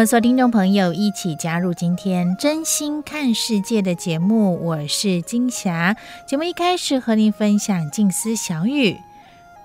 [0.00, 5.94] 们所有听众朋友一起加入今天真心看世界的节目，我是金霞。
[6.26, 8.96] 节目一开始和您分享静思小语：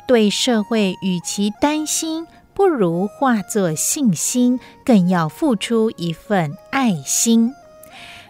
[0.06, 7.54] 对社会与其担心，不如化作信心，更要付出一份爱心。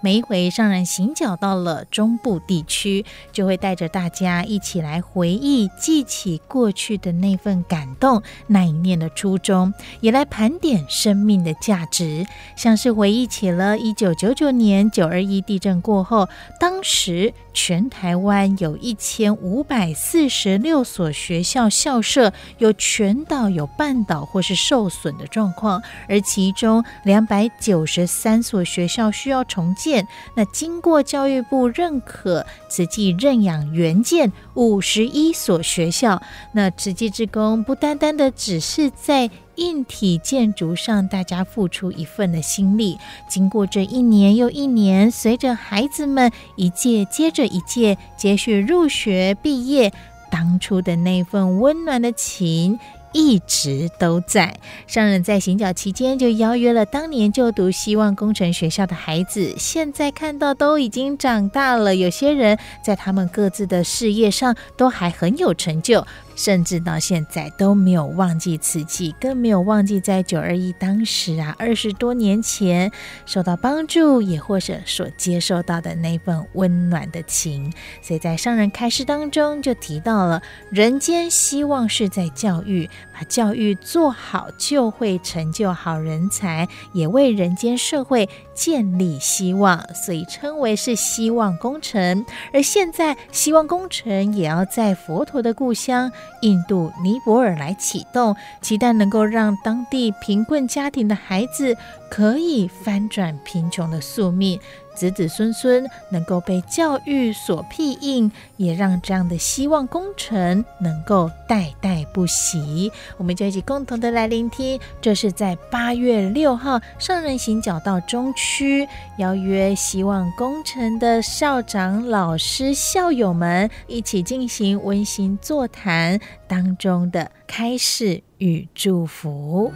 [0.05, 12.23] 每一回上人行脚到了中部地区，就会带着大家一起来回忆、记起过去的那份感动，那一念的初衷，也来盘点生命的价值。
[12.55, 29.94] 像是回忆起了一九九九年九二一地震过后，当时全台湾有一千五百四十六所学校校舍有全岛、有半岛或是受损的状况，而其中两百九十三所学校需要重建。
[30.35, 36.21] 那经过教育部认可，慈济认养原建五十一所学校。
[36.53, 42.97] 那慈济志工不单单的只是在硬体建筑上，大家付出一份的心力。
[43.29, 49.93] 经过这一年又一年，随着孩子们一届接着一届接续入学毕业，
[50.29, 52.79] 当初的那份温暖的情。
[53.15, 54.53] 一直都在。
[54.87, 66.05] 商人在行脚期间就邀约了当年就读希望工程学校的孩子，现在看到都已经长大了，有些人在他们各自的事业上都还很有成就。
[66.35, 72.91] 甚至到现在都没有忘记慈济，更没有忘记在九二一当时啊，二十多年前
[73.25, 77.71] 受到帮助，也或者所接受到的那份温暖的情。
[78.01, 92.25] 所以在上人开示当中就提到了，人间希望是在教育，把教育做好，就会成就好人才，也为人间社会建立希望，所以称为是希望工程。
[92.53, 96.11] 而现在，希望工程也要在佛陀的故乡。
[96.41, 101.75] 印度尼泊尔来启动，期待能够让当地贫困家庭的孩子
[102.09, 104.59] 可以翻转贫穷的宿命。
[104.95, 112.91] 子子孙孙能够被教育所庇荫，也让这样的希望工程能够代代不息。
[113.17, 129.71] 我们就一起共同的来聆听，这是在八月六号上人行脚到中区，邀约希望工程的校长、老师、校友们一起进行温馨座谈当中的开示与祝福。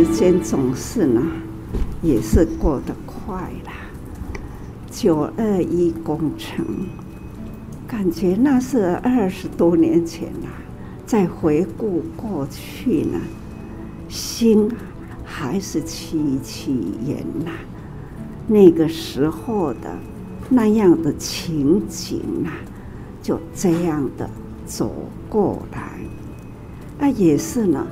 [0.00, 1.20] 时间总是呢，
[2.00, 3.70] 也是过得快了。
[4.90, 6.64] 九二一工程，
[7.86, 10.48] 感觉那是二十多年前了。
[11.04, 13.20] 再回顾过去呢，
[14.08, 14.70] 心
[15.22, 17.50] 还是戚戚焉呐。
[18.46, 19.98] 那个时候的
[20.48, 22.56] 那样的情景啊，
[23.20, 24.30] 就这样的
[24.64, 24.90] 走
[25.28, 26.00] 过来，
[26.98, 27.86] 那也是呢。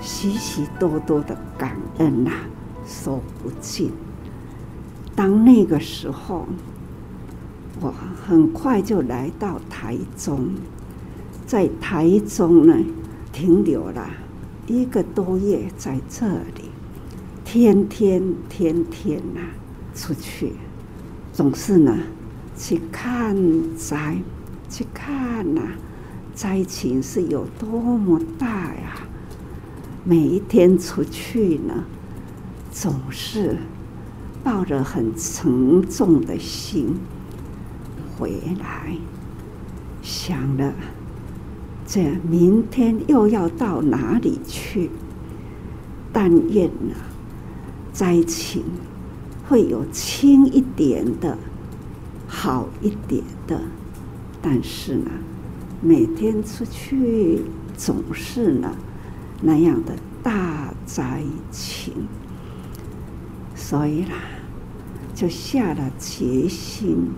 [0.00, 2.30] 许许多多的感恩呐、
[2.86, 3.90] 说不尽。
[5.14, 6.46] 当那个时候，
[7.80, 7.92] 我
[8.24, 10.50] 很快就来到台中，
[11.46, 12.76] 在台中呢
[13.32, 14.08] 停留了
[14.66, 16.70] 一个多月，在这里，
[17.44, 19.40] 天天天天呐、
[19.94, 20.52] 出去，
[21.32, 21.96] 总是呢
[22.56, 23.36] 去看
[23.76, 24.18] 灾，
[24.70, 25.62] 去看呐、
[26.34, 27.68] 灾情是有多
[27.98, 29.07] 么大呀。
[30.04, 31.84] 每一天出去呢，
[32.70, 33.56] 总是
[34.42, 36.94] 抱着很沉重的心
[38.16, 38.96] 回来，
[40.00, 40.72] 想了
[41.86, 44.90] 这明天又要到哪里去？
[46.12, 46.94] 但愿呢，
[47.92, 48.64] 灾情
[49.46, 51.36] 会有轻一点的，
[52.26, 53.60] 好一点的，
[54.40, 55.10] 但是呢，
[55.82, 57.42] 每天出去
[57.76, 58.70] 总是呢
[59.40, 62.08] 那样的大灾情，
[63.54, 64.16] 所以啦，
[65.14, 67.10] 就下了决心，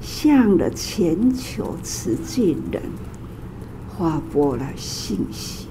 [0.00, 2.82] 向了全球慈济人
[3.96, 5.68] 发布了信息。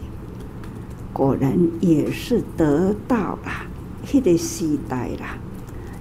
[1.11, 3.67] 果然也是得到了，
[4.13, 5.37] 那个时代啦，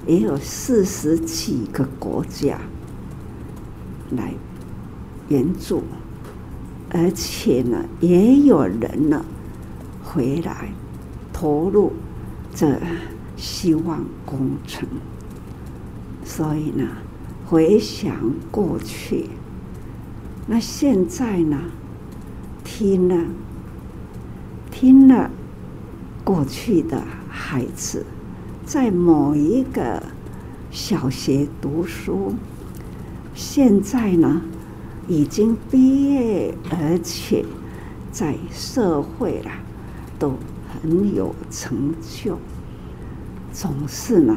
[0.07, 2.59] 也有四十几个国家
[4.11, 4.35] 来
[5.29, 5.83] 援助。
[6.91, 9.25] 而且呢，也有人呢
[10.05, 10.69] 回来
[11.33, 11.93] 投入
[12.55, 12.79] 这
[13.37, 14.87] 希望工程。
[16.25, 16.87] 所以呢，
[17.47, 18.15] 回想
[18.51, 19.31] 过去，
[20.47, 21.59] 那现在呢，
[22.63, 23.25] 听了
[24.71, 25.31] 听了
[26.23, 28.05] 过去的孩子，
[28.65, 30.03] 在某一个
[30.71, 32.35] 小学读书，
[33.35, 34.43] 现在呢。
[35.07, 37.45] 已经毕业，而且
[38.11, 39.51] 在社会了，
[40.19, 40.35] 都
[40.69, 42.37] 很有成就，
[43.53, 44.35] 总是呢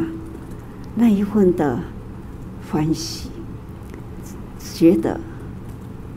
[0.96, 1.80] 那一份的
[2.70, 3.30] 欢喜，
[4.60, 5.20] 觉得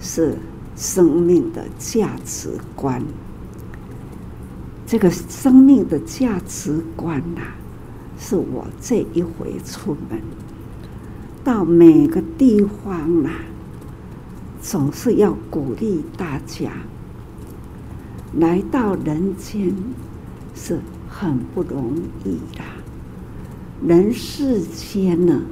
[0.00, 0.36] 是
[0.76, 3.02] 生命的价值观。
[4.86, 7.42] 这个生命的价值观呐、
[8.18, 10.20] 是我这一回出门
[11.44, 13.30] 到每个地方呐、
[14.60, 16.72] 总是要鼓励大家，
[18.38, 19.74] 来到人间
[20.54, 20.78] 是
[21.08, 22.62] 很不容易的。
[23.86, 25.42] 人世间呢，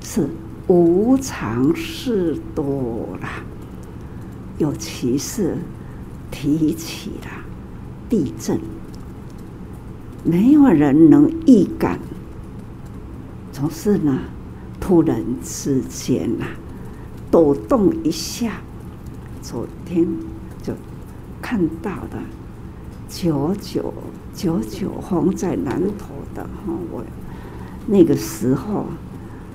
[0.00, 0.28] 是
[0.66, 3.42] 无常事多啦，
[4.58, 5.58] 尤其是
[6.30, 7.44] 提起了
[8.08, 8.60] 地震，
[10.24, 11.98] 没有人能预感，
[13.52, 14.18] 总是呢，
[14.80, 16.46] 突然之间呐。
[17.30, 18.60] 抖动一下，
[19.40, 20.06] 昨天
[21.42, 22.18] 看到的
[23.08, 23.92] 九九
[24.32, 27.04] 九九风在南投的哈，我
[27.86, 28.86] 那个时候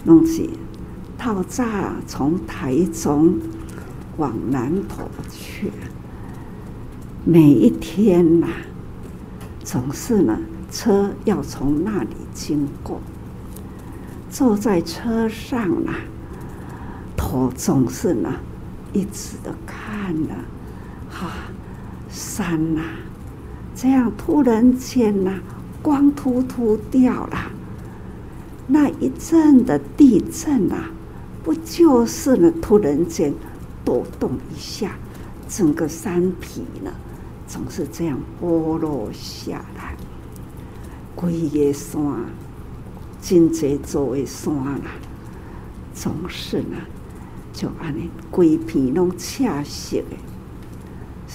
[0.03, 0.59] 弄起
[1.17, 3.39] 套炸从台中
[4.17, 5.71] 往南投去，
[7.23, 8.47] 每一天呐、
[9.63, 10.37] 总是呢
[10.69, 13.01] 车要从那里经过，
[14.29, 15.95] 坐在车上啊。
[17.15, 18.35] 头总是呢，
[18.93, 20.35] 一直的看了，
[21.09, 21.31] 哈，
[22.17, 22.81] 山呐，
[23.75, 25.39] 这样突然间呐，
[25.83, 27.51] 光秃秃掉了。
[28.65, 30.89] 那一阵的地震啊，
[31.43, 32.51] 不就是呢？
[32.59, 33.31] 突然间
[33.85, 34.97] 抖动一下，
[35.47, 36.91] 整个山皮呢，
[37.47, 39.95] 总是这样剥落下来。
[41.15, 42.01] 规个山，
[43.21, 44.91] 真济座的山啦，
[45.93, 46.77] 总是呢。
[47.53, 50.17] 就安尼，规片拢赤色的，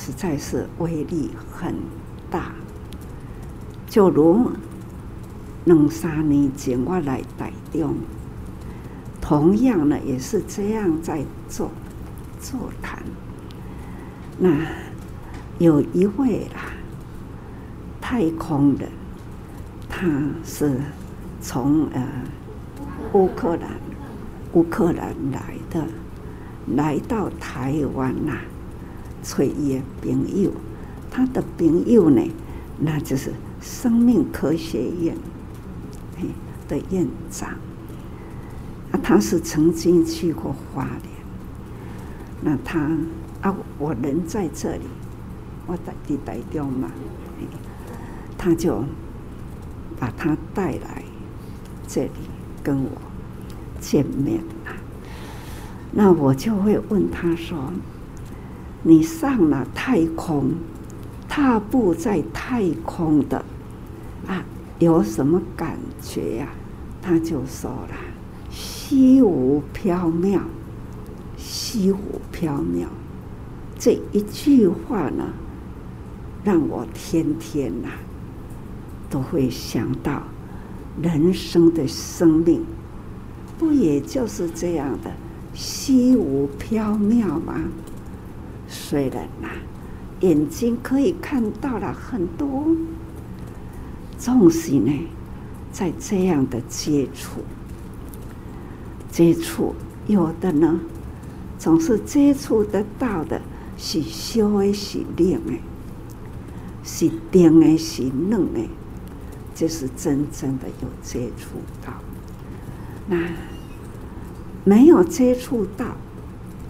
[0.04, 1.76] 实在是威力很
[2.28, 2.50] 大。
[3.86, 4.50] 就如
[5.64, 7.94] 两三年前我来台中，
[9.20, 11.70] 同样呢也是这样在做
[12.40, 13.00] 座谈。
[14.38, 14.50] 那
[15.60, 16.72] 有一位啦，
[18.00, 18.88] 太空人，
[19.88, 20.10] 他
[20.42, 20.80] 是
[21.40, 22.04] 从呃
[23.12, 23.70] 乌克兰
[24.54, 25.86] 乌克兰来的。
[26.76, 28.34] 来到台湾呐，
[29.22, 30.50] 找伊的朋友，
[31.10, 32.22] 他的朋友呢，
[32.78, 35.16] 那就是生命科学院
[36.68, 37.50] 的院长。
[38.90, 41.12] 啊，他是曾经去过花莲。
[42.42, 42.80] 那他
[43.40, 44.82] 啊，我人在这里，
[45.66, 46.90] 我在地台中嘛，
[48.36, 48.84] 他就
[49.98, 51.02] 把他带来
[51.86, 52.10] 这里
[52.62, 52.90] 跟我
[53.80, 54.42] 见面。
[55.92, 57.72] 那我就会问他说
[58.82, 60.50] ：“你上了太空，
[61.28, 63.44] 踏步在太空的
[64.26, 64.44] 啊，
[64.78, 66.48] 有什么感觉呀？”
[67.00, 67.94] 他就说了
[68.50, 70.40] ：“虚无缥缈，
[71.36, 72.86] 虚无缥缈。”
[73.78, 75.24] 这一句话呢，
[76.44, 77.88] 让我天天呐
[79.10, 80.22] 都会想到
[81.00, 82.64] 人生的生命，
[83.58, 85.10] 不也就是这样的？
[85.54, 87.54] 虚无缥缈吗？
[88.72, 89.48] 虽然呐、
[90.20, 92.64] 眼睛可以看到了很多，
[94.18, 94.90] 纵使呢，
[95.70, 97.42] 在这样的接触，
[99.10, 99.74] 接触
[100.06, 100.80] 有的呢，
[101.58, 103.42] 总是接触得到的
[103.76, 105.52] 是修的，是亮的，
[106.82, 108.60] 是电的，是冷的，
[109.54, 111.92] 这是真正的有接触到。
[113.06, 113.18] 那
[114.64, 115.84] 没有接触到，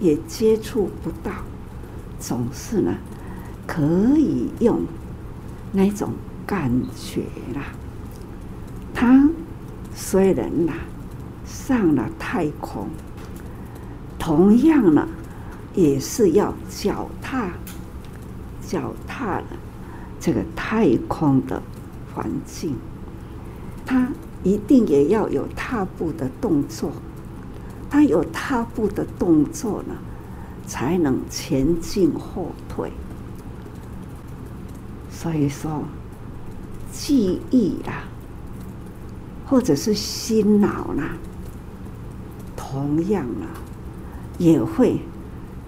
[0.01, 1.31] 也接触不到，
[2.23, 2.95] 总是呢，
[3.67, 3.83] 可
[4.17, 4.83] 以用
[5.73, 6.11] 那种
[6.47, 7.75] 感觉啦。
[8.95, 9.29] 他
[9.93, 10.73] 虽然呐
[11.45, 12.87] 上了太空，
[14.21, 15.09] 同样呢，
[15.75, 17.51] 也是要脚踏
[18.65, 19.47] 脚踏了
[20.21, 21.61] 这个太空的
[22.15, 22.77] 环境，
[23.85, 24.07] 他
[24.45, 26.93] 一定也要有踏步的动作，
[27.91, 29.97] 他有踏步的动作呢，
[30.67, 32.91] 才能前进后退。
[35.11, 35.85] 所以说，
[36.91, 38.05] 记忆啦，
[39.47, 41.17] 或者是心脑啦，
[42.57, 43.47] 同样啊，
[44.39, 45.01] 也会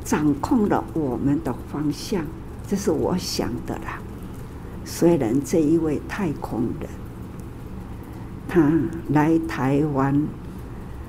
[0.03, 2.25] 掌控了我们的方向。
[2.67, 4.01] 这是我想的啦。
[4.85, 6.89] 虽然这一位太空人，
[8.49, 8.73] 他
[9.11, 10.27] 来台湾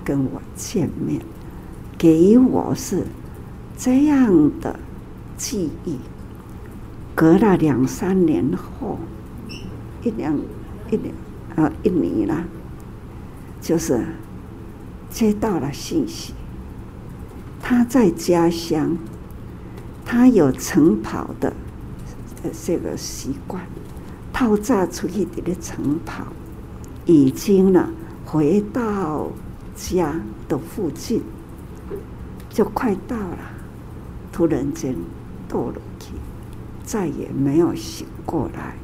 [0.03, 1.21] 跟我见面，
[1.97, 3.05] 给我是
[3.77, 4.79] 这样的
[5.37, 5.97] 记忆。
[7.13, 8.97] 隔了两三年后，
[10.03, 10.37] 一两
[10.91, 11.13] 一年
[11.55, 12.43] 啊一年了，
[13.61, 14.03] 就是
[15.09, 16.33] 接到了信息，
[17.61, 18.97] 他在家乡，
[20.03, 21.53] 他有晨跑的。
[22.63, 23.63] 这个习惯，
[24.31, 26.27] 透早出去的晨跑，
[27.05, 27.89] 已经呢
[28.23, 29.31] 回到
[29.75, 31.23] 家的附近，
[32.47, 33.39] 就快到了，
[34.35, 34.93] 突然间
[35.49, 36.11] 堕落去，
[36.83, 38.75] 再也没有醒过来，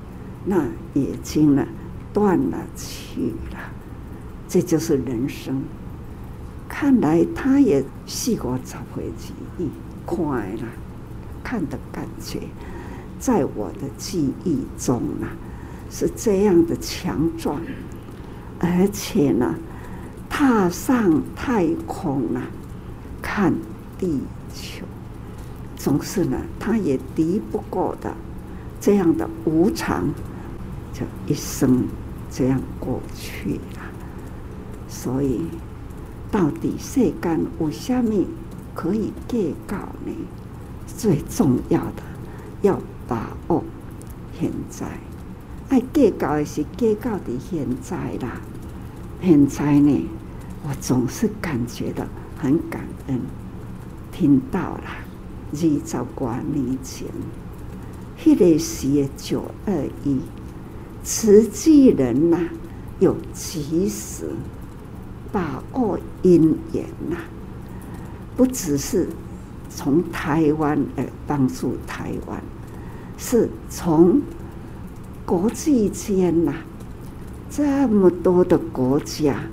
[0.45, 1.67] 那已经呢
[2.13, 3.59] 断了气了，
[4.47, 5.61] 这就是人生。
[6.69, 9.67] 看来他也试过找回记忆，
[10.05, 10.63] 快了，
[11.43, 12.39] 看的感觉。
[13.19, 15.35] 在我的记忆中啊，
[15.89, 17.59] 是这样的强壮，
[18.57, 19.55] 而且呢，
[20.29, 22.41] 踏上太空啊，
[23.21, 23.53] 看
[23.97, 24.21] 地
[24.53, 24.85] 球，
[25.81, 28.13] 总是呢，他也敌不过的
[28.79, 30.09] 这样的无常，
[30.93, 31.87] 就一生
[32.29, 33.81] 这样过去了。
[34.87, 35.41] 所以，
[36.29, 38.25] 到底世间有什么
[38.75, 40.11] 可以计较呢？
[40.85, 42.03] 最重要的
[42.61, 42.79] 要。
[43.07, 43.61] 把握
[44.39, 44.87] 现在，
[45.67, 48.39] 爱计较的是计较的现在啦。
[49.21, 50.07] 现在呢，
[50.63, 52.05] 我总是感觉到
[52.37, 53.19] 很感恩，
[54.13, 54.83] 听到了
[55.53, 57.07] 二十多年前，
[58.17, 60.19] 迄个时的九二一，
[61.03, 62.39] 慈济人呐、
[62.99, 64.29] 有及时
[65.31, 67.17] 把握因缘呐，
[68.37, 69.09] 不只是
[69.69, 72.41] 从台湾而帮助台湾。
[73.17, 74.21] 是从
[75.25, 76.53] 国际间呐，
[77.49, 79.43] 这么多的国家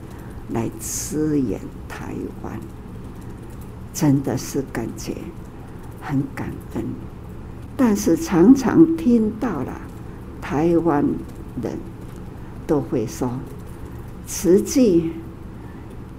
[0.50, 2.58] 来支援台湾，
[3.92, 5.16] 真的是感觉
[6.00, 6.84] 很感恩。
[7.76, 9.80] 但是常常听到了
[10.40, 11.04] 台湾
[11.62, 11.78] 人
[12.66, 13.30] 都会说，
[14.26, 15.12] 慈济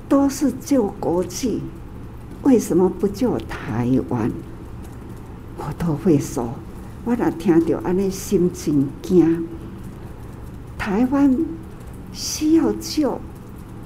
[0.07, 1.61] 都是救国际，
[2.43, 4.31] 为什么不救台湾？
[5.57, 6.53] 我都会说。
[7.05, 9.47] 我若听到安尼，心真惊。
[10.77, 11.37] 台湾
[12.13, 13.19] 需要救，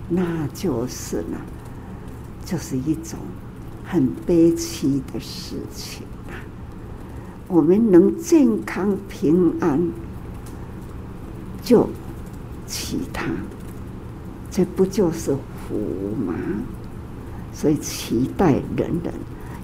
[0.10, 1.38] 那就是呢，
[2.46, 3.18] 就是一种
[3.84, 6.34] 很悲戚的事情啊。
[7.48, 9.90] 我们能健康平安
[11.62, 11.90] 救
[12.66, 13.26] 其他，
[14.50, 15.76] 这不就是福
[16.26, 16.34] 吗？
[17.54, 19.14] 所以期待人人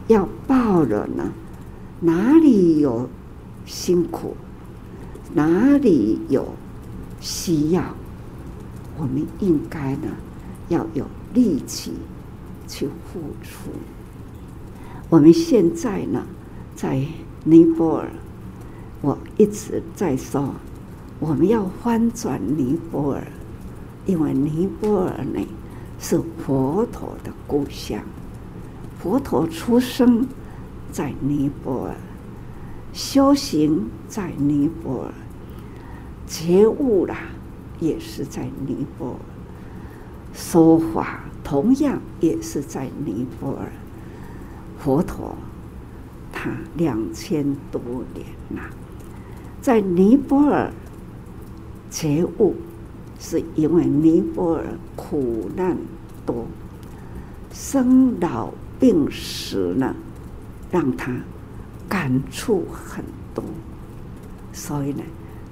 [0.08, 1.32] 要报了呢，
[2.00, 3.10] 哪里有？
[3.66, 4.36] 辛苦，
[5.36, 6.56] 哪里有
[7.20, 7.84] 需要，
[8.98, 10.08] 我们应该呢
[10.70, 11.94] 要有力气
[12.68, 13.70] 去付出。
[15.10, 16.24] 我们现在呢
[16.76, 17.04] 在
[17.44, 18.12] 尼泊尔，
[19.02, 20.54] 我一直在说，
[21.20, 23.28] 我们要翻转尼泊尔，
[24.06, 25.48] 因为尼泊尔呢
[26.00, 28.00] 是佛陀的故乡，
[29.00, 30.28] 佛陀出生
[30.92, 31.96] 在尼泊尔。
[32.92, 35.14] 修行在尼泊尔，
[36.28, 37.18] 觉悟啦，
[37.80, 39.16] 也是在尼泊尔。
[40.34, 43.72] 说法同样也是在尼泊尔。
[44.80, 45.36] 佛陀
[46.32, 47.82] 他两千多
[48.14, 48.62] 年呐，
[49.62, 50.72] 在尼泊尔
[51.92, 52.56] 觉悟，
[53.20, 55.78] 是因为尼泊尔苦难
[56.26, 56.48] 多，
[57.52, 59.96] 生老病死呢，
[60.72, 61.12] 让他。
[61.90, 63.44] 感触很多，
[64.54, 65.02] 所以呢，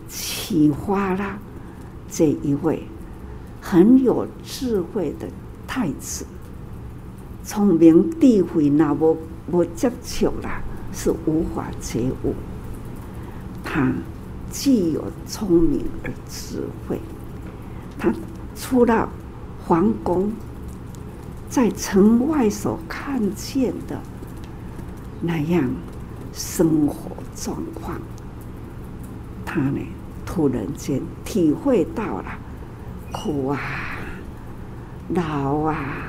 [0.07, 1.39] 启发了
[2.07, 2.83] 这一位
[3.59, 5.27] 很有智慧的
[5.65, 6.27] 太子，
[7.47, 9.17] 聪明智慧那无
[9.49, 10.61] 无接触啦，
[10.91, 12.35] 是无法觉悟。
[13.63, 13.89] 他
[14.51, 16.99] 既有聪明而智慧，
[17.97, 18.13] 他
[18.53, 19.07] 出了
[19.65, 20.29] 皇宫，
[21.47, 23.97] 在城外所看见的
[25.21, 25.69] 那样
[26.33, 27.97] 生活状况，
[29.45, 29.79] 他呢，
[30.25, 32.25] 突然间体会到了
[33.13, 33.59] 苦啊、
[35.07, 36.06] 老啊、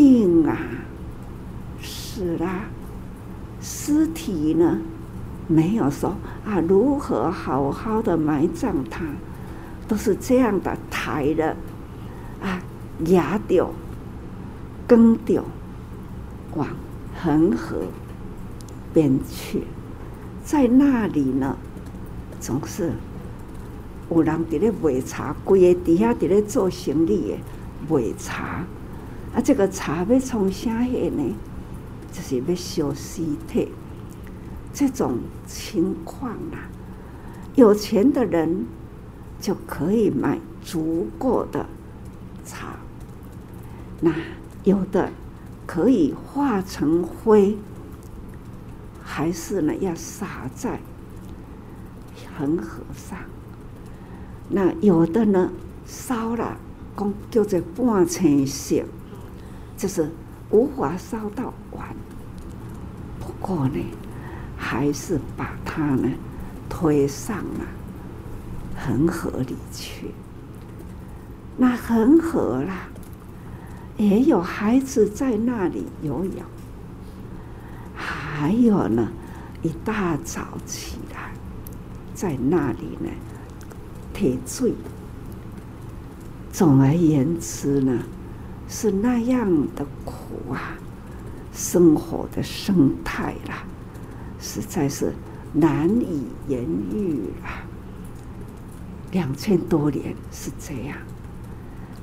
[0.00, 0.56] 病啊、
[1.82, 2.64] 死啦，
[3.60, 4.78] 尸体呢，
[5.46, 6.16] 没有说
[6.46, 9.04] 啊，如何好好的埋葬他，
[9.86, 11.54] 都是这样的抬的
[12.40, 12.62] 啊，
[13.08, 13.70] 压掉、
[14.88, 15.44] 更掉，
[16.54, 16.66] 往
[17.22, 17.82] 恒河
[18.94, 19.64] 边去，
[20.42, 21.58] 在那里呢，
[22.40, 22.94] 总是。
[24.10, 27.40] 有人伫咧卖茶，规个底下伫咧做生意诶，
[27.86, 28.64] 卖茶。
[29.34, 31.34] 啊，这个茶要从啥下呢？
[32.12, 33.68] 就是要烧尸体。
[34.72, 36.70] 这种情况啊，
[37.54, 38.66] 有钱的人
[39.40, 41.66] 就可以买足够的
[42.44, 42.76] 茶。
[44.00, 44.12] 那
[44.64, 45.10] 有的
[45.66, 47.56] 可以化成灰，
[49.02, 50.80] 还是呢要撒在
[52.36, 53.18] 恒河上。
[54.48, 55.50] 那有的呢，
[55.84, 56.56] 烧了，
[56.96, 58.84] 讲叫做半青色，
[59.80, 60.10] 就是
[60.50, 61.88] 无法烧到完。
[63.18, 63.82] 不过呢，
[64.54, 66.06] 还是把它呢
[66.68, 67.64] 推上了
[68.76, 70.10] 恒河里去。
[71.56, 72.90] 那恒河啦，
[73.96, 76.44] 也有孩子在那里游泳。
[77.96, 79.08] 还有呢，
[79.62, 81.32] 一大早起来，
[82.14, 83.08] 在那里呢。
[84.12, 84.74] 铁锥，
[86.52, 88.02] 总而言之呢，
[88.72, 90.78] 是那样的苦啊，
[91.52, 93.64] 生活的生态啦，
[94.38, 95.12] 实在是
[95.52, 97.66] 难以言喻啊。
[99.10, 100.96] 两千多年是这样，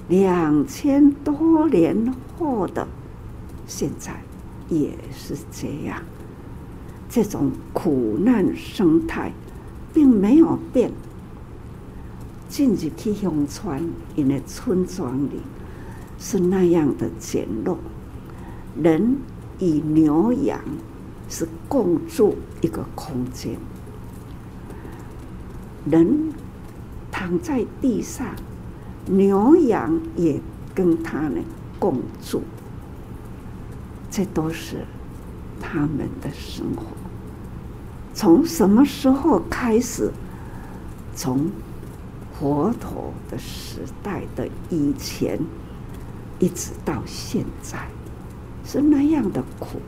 [0.09, 2.85] 两千多年后的
[3.65, 4.21] 现在
[4.67, 6.03] 也是这样，
[7.07, 9.31] 这种苦难生态
[9.93, 10.91] 并没有变。
[12.49, 15.41] 进入去乡村，因为村庄里
[16.17, 17.77] 是那样的简陋，
[18.81, 19.17] 人
[19.59, 20.59] 与牛羊
[21.29, 23.55] 是共住一个空间，
[25.85, 26.33] 人
[27.11, 28.25] 躺在地上，
[29.05, 30.41] 牛羊也
[30.73, 31.39] 跟他呢
[31.79, 32.41] 共住，
[34.09, 34.85] 这都是
[35.59, 36.83] 他们的生活。
[38.13, 40.11] 从什么时候开始？
[41.15, 41.49] 从
[42.39, 45.39] 佛陀的时代的以前，
[46.39, 47.87] 一直到现在，
[48.63, 49.79] 是那样的苦，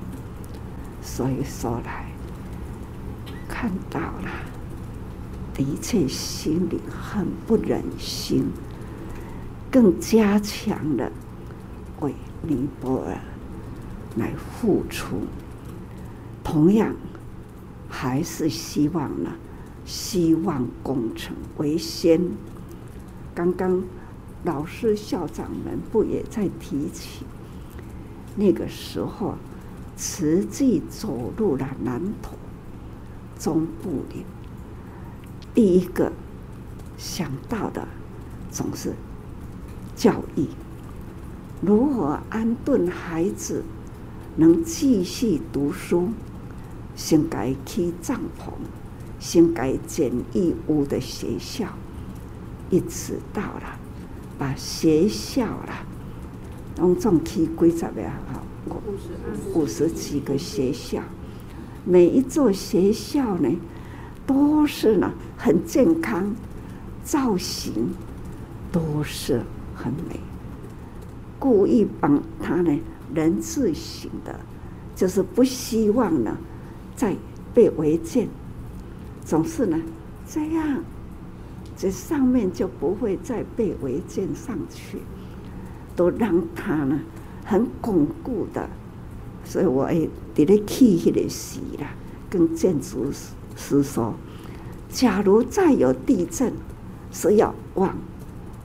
[1.02, 2.06] 所以说来
[3.48, 4.32] 看到了，
[5.54, 8.46] 的确心里很不忍心，
[9.70, 11.12] 更加强了
[12.00, 13.18] 为尼泊尔
[14.16, 15.22] 来付出，
[16.44, 16.96] 同样
[17.88, 19.32] 还是希望呢。
[19.86, 22.22] 希望工程为先。
[23.34, 23.82] 刚刚
[24.44, 27.26] 老师、校长们不也在提起？
[28.36, 29.36] 那个时候，
[29.98, 32.38] 慈济走入了南投
[33.38, 34.26] 中部里，
[35.54, 36.12] 第一个
[36.98, 37.88] 想到的
[38.50, 38.94] 总是
[39.96, 40.48] 教育，
[41.62, 43.64] 如何安顿孩子
[44.38, 46.10] 能继续读书，
[46.96, 48.54] 先该起帐篷。
[49.20, 51.68] 先改简易屋的学校，
[52.70, 53.79] 一直到了
[54.40, 55.86] 把学校啦，
[56.78, 58.42] 拢总起几十个哈，
[59.54, 61.02] 五十几个学校，
[61.86, 63.50] 每一座学校呢，
[64.26, 66.34] 都是呢很健康，
[67.04, 67.92] 造型
[68.72, 69.42] 都是
[69.76, 70.18] 很美，
[71.38, 72.80] 故意帮他呢
[73.14, 74.40] 人字形的，
[74.96, 76.38] 就是不希望呢
[76.96, 77.14] 再
[77.54, 78.30] 被违建。
[79.26, 79.78] 总是呢，
[80.28, 80.82] 这样，
[81.82, 84.98] 这上面就不会再被违建上去，
[85.96, 87.00] 都让它呢
[87.46, 88.70] 很巩固的。
[89.46, 91.92] 所以我也在那起起来时啦，
[92.30, 93.10] 跟建筑
[93.56, 94.14] 师说，
[94.90, 96.52] 假如再有地震，
[97.14, 97.96] 是要往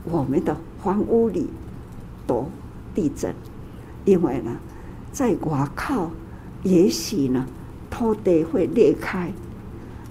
[0.03, 1.49] 我们的房屋里
[2.27, 2.51] 躲
[2.97, 3.33] 地震，
[4.05, 4.57] 因为呢，
[5.13, 6.11] 在外靠，
[6.65, 7.47] 也许呢
[7.89, 9.33] 土地会裂开，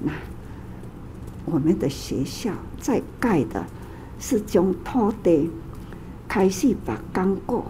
[0.02, 0.14] 那。
[1.46, 3.66] 我们的学校在盖的
[4.20, 5.50] 是将土地
[6.28, 7.66] 开始把钢构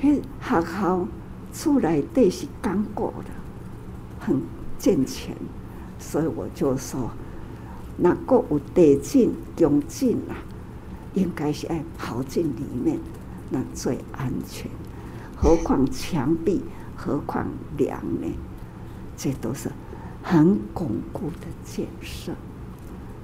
[0.00, 1.06] 迄学校
[1.52, 3.30] 出来都是钢构的，
[4.18, 4.42] 很
[4.78, 5.34] 健全，
[5.98, 7.10] 所以我就说，
[7.96, 10.36] 那个有地震、强震啊，
[11.14, 12.98] 应该是爱跑进里面，
[13.48, 14.70] 那最安全。
[15.34, 16.62] 何况墙壁，
[16.94, 17.46] 何况
[17.78, 18.26] 梁呢？
[19.16, 19.70] 这都是
[20.22, 22.32] 很巩固的建设。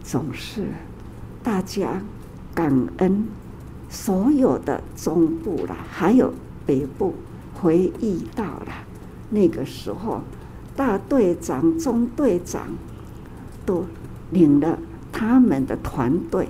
[0.03, 0.67] 总是
[1.43, 2.03] 大家
[2.55, 3.25] 感恩
[3.89, 6.33] 所有的中部啦，还有
[6.67, 7.15] 北部，
[7.55, 8.73] 回忆到了
[9.31, 10.21] 那个时候，
[10.77, 12.69] 大队长、中队长
[13.65, 13.85] 都
[14.31, 14.79] 领了
[15.11, 16.49] 他们的团队，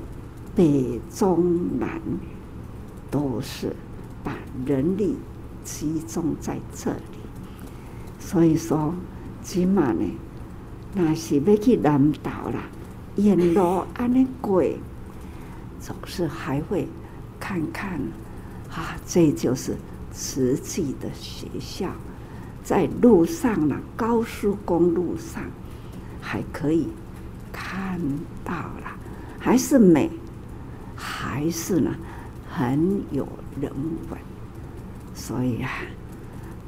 [0.54, 2.00] 北中南
[3.10, 3.74] 都是
[4.24, 4.34] 把
[4.66, 5.16] 人力。
[5.64, 6.98] 集中在这里，
[8.18, 8.92] 所以说，
[9.44, 10.04] 起码呢，
[10.92, 12.64] 那是要去南岛啦，
[13.16, 14.62] 沿路安尼过，
[15.80, 16.88] 总是还会
[17.38, 18.00] 看看
[18.70, 19.76] 啊，这就是
[20.10, 21.90] 慈济的学校，
[22.62, 25.42] 在路上呢，高速公路上
[26.20, 26.88] 还可以
[27.52, 28.00] 看
[28.42, 28.96] 到了，
[29.38, 30.10] 还是美，
[30.96, 31.94] 还是呢，
[32.48, 33.28] 很有
[33.60, 33.70] 人
[34.08, 34.18] 文。
[35.14, 35.70] 所以啊，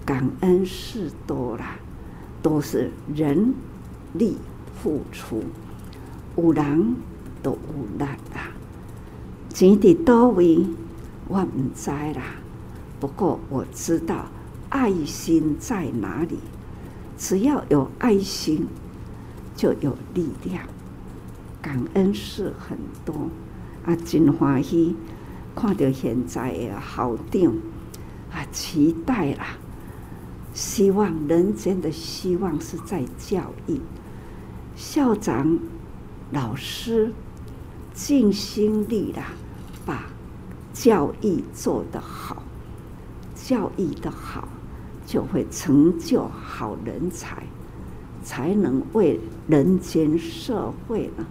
[0.04, 1.64] 感恩事多了，
[2.42, 3.54] 都是人
[4.12, 4.36] 力
[4.82, 5.42] 付出，
[6.36, 6.96] 有人
[7.42, 7.58] 都有
[7.98, 8.50] 力啦。
[9.50, 10.66] 钱伫多位，
[11.28, 12.36] 我唔知啦。
[13.00, 14.26] 不过我知道
[14.68, 16.38] 爱心在哪里，
[17.16, 18.66] 只要有爱心，
[19.54, 20.64] 就有力量。
[21.62, 23.30] 感恩事很多
[23.84, 24.96] 啊，真欢喜
[25.54, 27.54] 看到现在的校长。
[28.32, 29.46] 啊，期待啦！
[30.52, 33.80] 希望人间的希望是在教育，
[34.74, 35.56] 校长、
[36.34, 37.12] 老师
[37.92, 39.28] 尽心力啦，
[39.86, 40.04] 把
[40.72, 42.42] 教育做得好，
[43.36, 44.48] 教育的好，
[45.06, 47.44] 就会成就好人才，
[48.24, 51.24] 才能为人间社会呢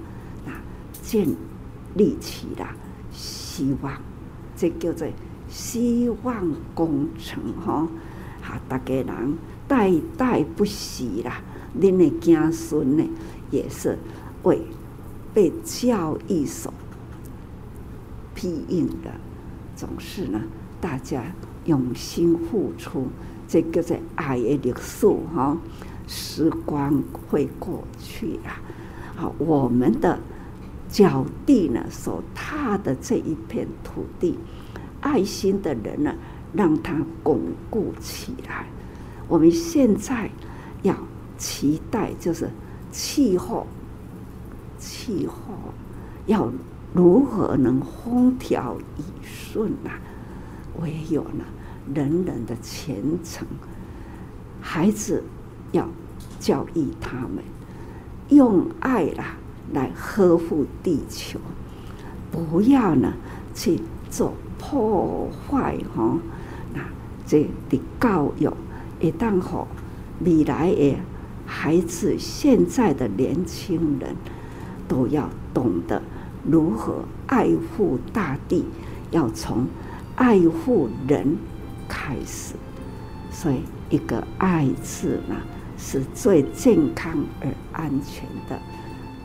[0.48, 0.56] 啊
[1.02, 1.28] 建
[1.96, 2.66] 立起了
[3.12, 3.94] 希望，
[4.56, 5.06] 这叫做。
[5.50, 7.88] 希望工程哈，
[8.42, 9.38] 哈，大家人
[9.68, 11.44] 代代不息啦。
[11.80, 13.08] 恁的子孙呢，
[13.52, 14.00] 也是
[14.42, 14.60] 为
[15.34, 16.74] 被教育所
[18.36, 19.12] 庇荫的。
[19.76, 20.40] 总是呢，
[20.80, 21.24] 大家
[21.66, 23.08] 用心付出，
[23.48, 25.58] 这个在爱的历史哈。
[26.06, 28.60] 时光会过去啊，
[29.16, 30.20] 好，我们的
[30.90, 34.38] 脚地呢，所踏的这一片土地。
[35.00, 36.14] 爱心的人呢，
[36.54, 38.68] 让他巩固起来。
[39.28, 40.30] 我们现在
[40.82, 40.94] 要
[41.38, 42.50] 期待，就是
[42.92, 43.66] 气候，
[44.84, 45.36] 气候
[46.26, 46.52] 要
[46.94, 49.96] 如何能风调雨顺啊？
[50.82, 51.46] 唯有呢，
[51.96, 53.48] 人人的虔诚，
[54.60, 55.24] 孩子
[55.72, 55.88] 要
[56.40, 57.44] 教育他们，
[58.30, 59.38] 用爱啦
[59.72, 61.40] 来呵护地球，
[62.30, 63.14] 不要呢
[63.54, 64.34] 去做。
[64.66, 66.18] 破坏哈，
[66.74, 66.80] 那
[67.26, 68.50] 这的教育
[69.02, 69.68] 一旦好，
[70.24, 70.96] 未来的
[71.46, 74.16] 孩子，现在的年轻人
[74.88, 76.02] 都要懂得
[76.50, 78.66] 如何爱护大地，
[79.12, 79.66] 要从
[80.16, 81.38] 爱护人
[81.88, 82.56] 开始。
[83.32, 85.36] 所以，一个“爱”字呢，
[85.78, 88.60] 是最健康而安全的。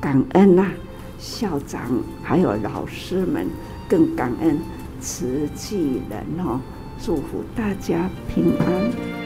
[0.00, 0.72] 感恩呐、啊，
[1.18, 1.82] 校长
[2.22, 3.46] 还有老师们，
[3.88, 4.58] 更感恩。
[5.00, 6.58] 慈济人哦，
[7.00, 9.17] 祝福大家平安。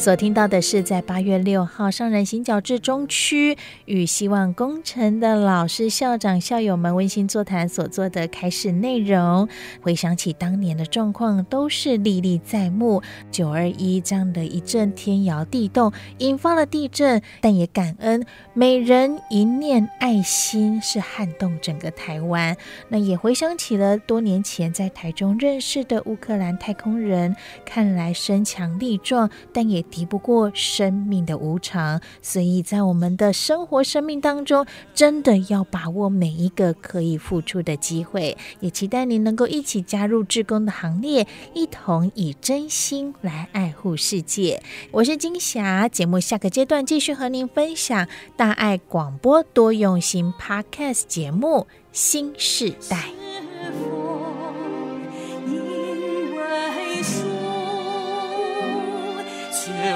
[0.00, 9.46] 所听到的是在八月六号上人行脚至中区与希望工程的老师、校长、校友们温馨座谈所做的开示内容。
[9.82, 13.02] 回想起当年的状况，都是历历在目。
[13.30, 22.56] 九二一这样的一阵天摇地动，引发了地震，但也感恩每人一念爱心是撼动整个台湾。
[22.88, 27.36] 那也回想起了多年前在台中认识的乌克兰太空人，
[27.66, 29.84] 看来身强力壮，但也。
[29.90, 38.36] 敌不过生命的无常，所以在我们的生活、生命当中，真的要把握每一个可以付出的机会。
[38.60, 44.62] 也期待您能够一起加入志工的行列，一同以真心来爱护世界。
[44.92, 52.96] 我是金霞，节目下个阶段继续和您分享大爱广播多用心 Podcast 节目《新时代》。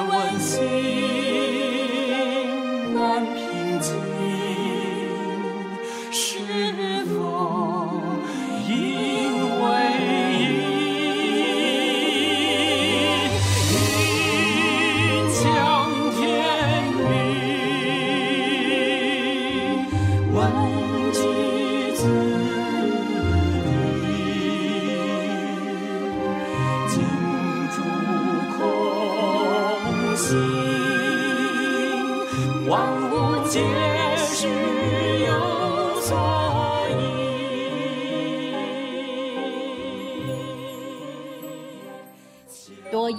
[0.09, 1.04] 温馨。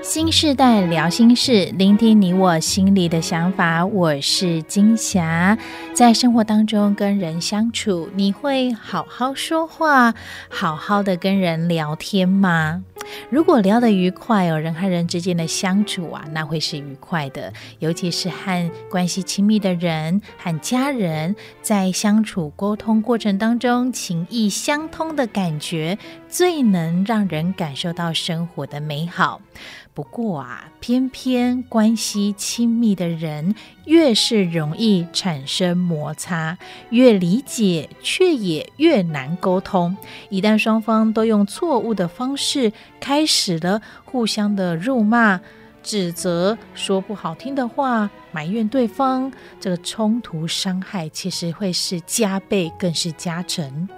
[0.00, 3.84] 新世代聊心事，聆听你我心里的想法。
[3.84, 5.58] 我是金霞，
[5.92, 10.14] 在生活当中跟人相处，你会好好说话，
[10.48, 12.84] 好好的跟人聊天吗？
[13.30, 17.52] 如果聊得愉快哦，人和人之间的相处啊，那会是愉快的。
[17.78, 29.40] 尤其是和关系亲密的人、和家人在相处沟通过程当中，情意相通的感觉，最能让人感受到生活的美好。
[29.98, 36.56] 不过啊，偏偏关系亲密的人越是容易产生摩擦，
[36.90, 39.96] 越理解却也越难沟通。
[40.28, 45.40] 一旦双方都用错误的方式开始了互相的辱骂、
[45.82, 53.88] 指责、说不好听的话、埋怨对方，这个冲突伤害其实会是加倍，更是加成。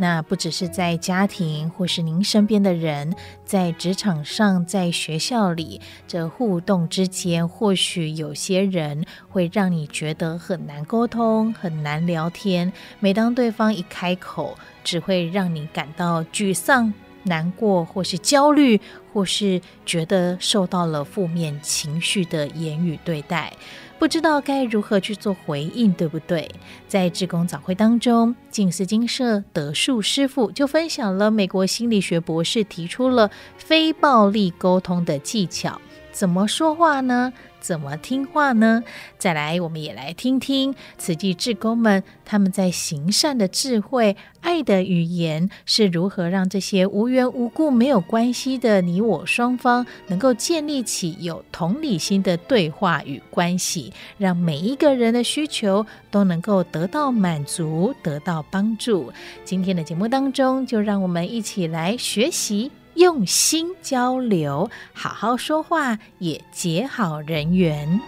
[0.00, 12.72] 那不只是在家庭，或是您身边的人，在职场上，在学校里，这互动之间，或许有些人会让你觉得很难沟通，很难聊天。
[12.98, 16.90] 每当对方一开口，只会让你感到沮丧、
[17.24, 18.80] 难过，或是焦虑，
[19.12, 23.52] 或是觉得受到了负面情绪的言语对待。
[24.00, 26.50] 不知道该如何去做回应，对不对？
[26.88, 35.78] 在志工早会当中，静思精舍德树师傅就分享了美国心理学博士提出了非暴力沟通的技巧。
[36.12, 37.30] 怎么说话呢？
[37.60, 38.82] 怎么听话呢？
[39.18, 59.12] 再来，我们也来听听慈济志工们他们在行善的智慧、爱的语言是如何让这些无缘无故没有关系的你我双方能够建立起有同理心的对话与关系，让每一个人的需求都能够得到满足、得到帮助。
[59.44, 62.70] 今天的节目当中，就让我们一起来学习。
[63.00, 67.98] 用心交流，好好说话，也结好人缘。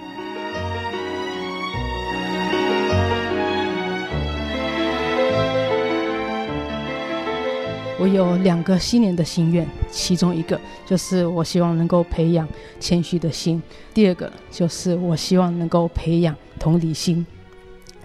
[7.98, 12.46] 我有两个新年的心愿，其中一个就是我希望能够培养
[12.78, 13.62] 谦虚的心，
[13.94, 17.26] 第二个就是我希望能够培养同理心。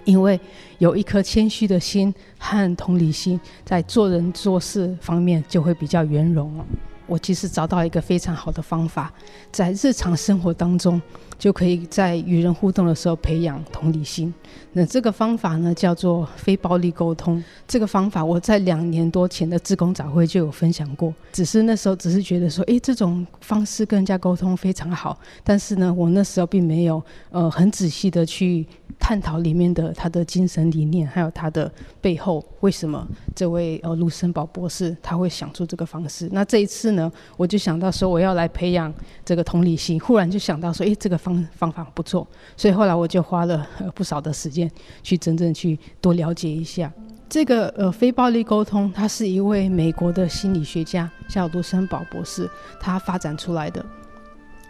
[0.08, 0.40] 因为
[0.78, 6.64] 有一颗谦虚的心和同理心，在做人做事方面就会比较圆融了。
[7.06, 9.12] 我其实找到一个非常好的方法，
[9.52, 11.00] 在日常生活当中，
[11.38, 14.32] 就可以在与人互动的时候培养同理心。
[14.72, 17.42] 那这个方法呢，叫做非暴力沟通。
[17.66, 25.18] 这个方法我在两年多前的志工早会就有分享过，只是那时候只是觉得说，诶，这种方式跟人家沟通非常好。
[25.44, 28.66] 但是呢，我那时候并没有呃很仔细的去
[28.98, 31.70] 探讨里面的他的精神理念，还有他的
[32.00, 36.28] 背后为什么这位呃卢森堡博士他会想出这个方式。
[36.32, 38.92] 那这一次呢，我就想到说我要来培养
[39.24, 44.70] 这个同理心，忽然就想到说，诶，这个方方法不错，所以后来我就花了不少的时间
[45.02, 46.90] 去真正去多了解一下
[47.28, 48.90] 这个呃非暴力沟通。
[48.92, 52.48] 他是一位美国的心理学家，叫卢森堡博士，
[52.80, 53.84] 他发展出来的。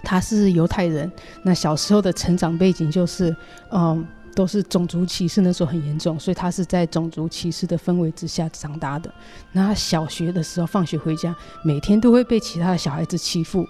[0.02, 1.10] 他是犹太人，
[1.42, 3.34] 那小时候的成长背景就是，
[3.70, 9.12] 嗯，都是种族歧视，那时候很严重，所以他是在种族歧视的氛围之下长大的。
[9.52, 13.66] 那他小学的时候放学回家，每天都会被其他的小孩子欺负。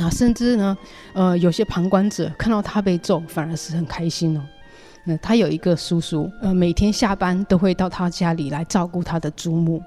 [0.00, 0.76] 啊，甚至呢，
[1.12, 4.42] 呃，有些旁观者看到他被揍，反而是很开心哦。
[5.04, 9.82] 那他有一个叔叔，呃，每天下班都会到他家里来照顾他的祖母，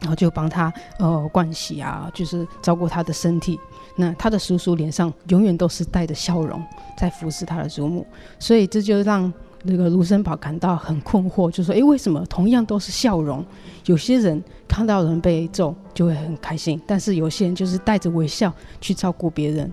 [0.00, 3.58] 然后就帮他呃盥洗啊，就是照顾他的身体。
[3.96, 6.62] 那他的叔叔脸上永远都是带着笑容，
[6.96, 8.06] 在服侍他的祖母，
[8.38, 9.32] 所以这就让。
[9.66, 13.44] 那个卢森堡感到很困惑，就说：“诶，为什么同样都是笑容，
[13.86, 19.70] 有些人看到人被揍就会很开心，但是有些人就是带着微笑去照顾别人？”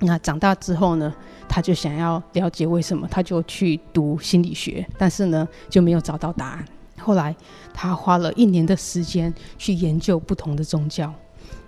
[0.00, 1.14] 那长大之后呢，
[1.48, 6.64] 他就想要了解为什么，他就去读心理学，但是呢就没有找到答案。
[6.98, 7.34] 后来
[7.72, 11.12] 他花了一年的时间去研究不同的宗教，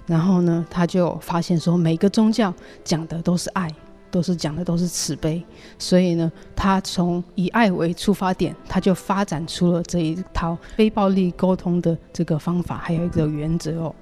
[0.06, 2.52] 然后呢他就发现说，每个宗教
[2.84, 3.70] 讲的都是爱。
[4.10, 5.44] 都是讲的都是慈悲，
[5.78, 13.94] 所以呢，他从以爱为出发点，他就发展出了这一套非暴力沟通的这个方法，还有一个原则哦。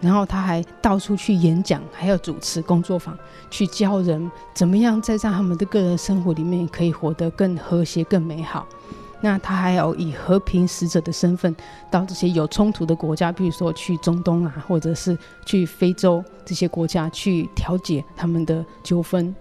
[0.00, 3.16] 然后他还到处去演讲，还要主持工作坊，
[3.50, 8.66] 去教人怎么样在让他们的个人生活里面可以活得更和谐、更美好。
[9.20, 11.54] 那他还有以和平使者的身份，
[11.90, 19.34] 到这些有冲突的国家，比如说去中东啊，或者是去非洲这些国家去调解他们的纠纷。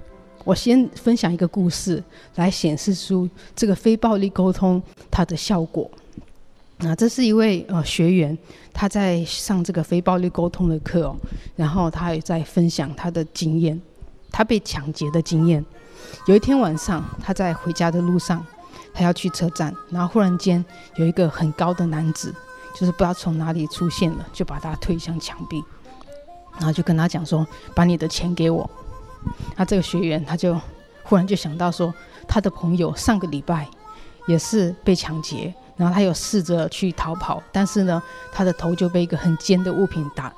[0.49, 2.03] 我先分享一个故事，
[2.37, 4.81] 来显示出这个非暴力沟通
[5.11, 5.87] 它的效果。
[6.79, 8.35] 那这是一位呃学员，
[8.73, 11.15] 他在上这个非暴力沟通的课哦，
[11.55, 13.79] 然后他也在分享他的经验，
[14.31, 15.63] 他被抢劫的经验。
[16.25, 18.43] 有一天晚上，他在回家的路上。
[18.91, 22.33] 他要去车站，然后忽然间有一个很高的男子，
[22.73, 25.63] 就是不知道从哪里出现了，就把他推向墙壁，
[26.53, 28.67] 然后就跟他讲说：“把你的钱给我。”
[29.55, 30.59] 那这个学员他就
[31.03, 31.93] 忽然就想到说，
[32.27, 33.67] 他的朋友上个礼拜
[34.27, 38.01] 也是被抢劫，然后他有试着去逃跑，但是呢，
[38.31, 40.33] 他的头就被一个很尖的物品打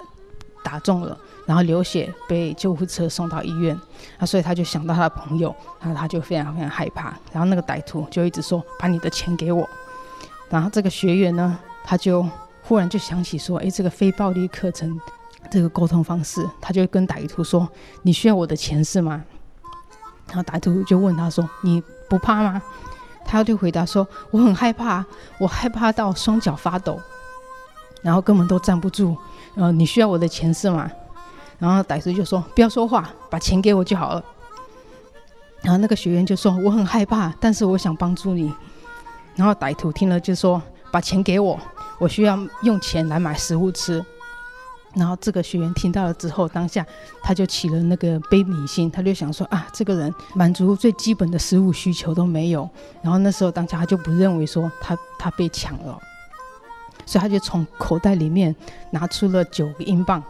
[0.64, 1.18] 打中了。
[1.48, 3.78] 然后流血，被救护车送到医院，
[4.20, 7.14] 那，所以他就想到他的朋友，然后他就非常非常害怕。
[7.34, 9.68] 然后那个歹徒就一直说：“把你的钱给我。”
[10.50, 12.26] 然后这个学员呢，他就
[12.62, 14.98] 忽然就想起说：“哎，这个非暴力课程，
[15.50, 17.68] 这个沟通方式，他就跟歹徒说
[18.04, 19.24] ：‘你需要我的钱是吗？’
[20.28, 22.62] 然后歹徒就问他说：‘你不怕吗？’
[23.26, 25.06] 他就回答说：‘我很害怕，
[25.40, 27.00] 我害怕到双脚发抖，
[28.02, 29.18] 然后根本都站不住。’
[29.56, 30.90] 呃，你需要我的钱是吗？”
[31.60, 34.24] 然后歹徒就说：“不要说话，把钱给我就好了。”
[35.62, 38.52] 然后那个学员就说：“我很害怕，但是我想帮助你。”
[39.36, 41.60] 然后歹徒听了就说：“把钱给我，
[42.00, 44.04] 我需要用钱来买食物吃。”
[44.94, 46.86] 然后这个学员听到了之后，当下
[47.24, 52.70] 他就起了那个悲悯心，他就想说：“啊，这个人满足最基本的食物需求都没有。”
[53.02, 55.98] 然后那时候当下他就不认为说他他被抢了，
[57.06, 58.54] 所以他就从口袋里面
[58.90, 60.22] 拿出了九个英镑。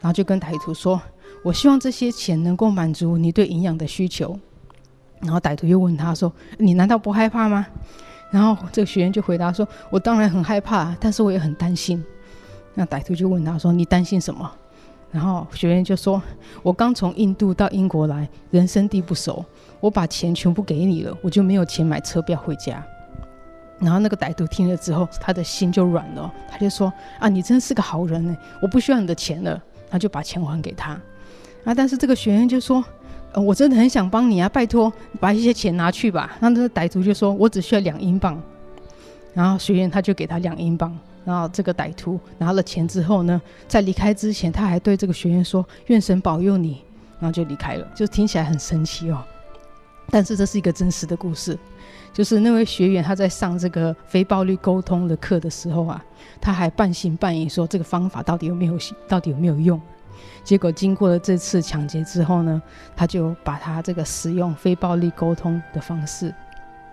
[0.00, 0.98] 然后就跟歹徒说
[1.44, 4.38] ：“我希望这些钱能够满足你对营养的需求。”
[5.20, 7.66] 然后歹徒又问他说：“你难道不害怕吗？”
[8.30, 12.02] 然后这个学员就回答说：“我当然很害怕，但是我也很担心。”
[12.78, 14.48] 那歹徒就问他说：“你担心什么？”
[15.10, 16.22] 然后学员就说
[16.62, 19.44] ：“我刚从印度到英国来，人生地不熟，
[19.80, 22.80] 我把钱全部给你了，我就没有钱买车票回家。”
[23.80, 29.60] 然后那个歹徒听了之后，他的心就软了，他就说：“啊，你真是个好人呢，我不需要你的钱了。”
[29.90, 30.92] 他就把钱还给他，
[31.64, 31.74] 啊！
[31.74, 32.84] 但是这个学员就说
[33.32, 38.40] ：“呃，我真的很想帮你啊，拜托把一些钱拿去吧。”那这个歹徒就说：“我只需要两英镑。”
[39.34, 40.96] 然后学员他就给他两英镑。
[41.28, 46.82] 然后这个歹徒拿了钱之后呢，在离开之前，他还对这个学员说：“愿神保佑你。”
[47.20, 49.22] 然后就离开了，就听起来很神奇哦。
[50.08, 51.58] 但是这是一个真实的故事，
[52.14, 56.02] 就是那位学员他在上这个非暴力沟通的课的时候啊，
[56.40, 59.78] 他还半信半疑说这个方法到底有没有到底有没有用？
[60.42, 62.62] 结果经过了这次抢劫之后呢，
[62.96, 66.34] 他就把他这个使用非暴力沟通的方式，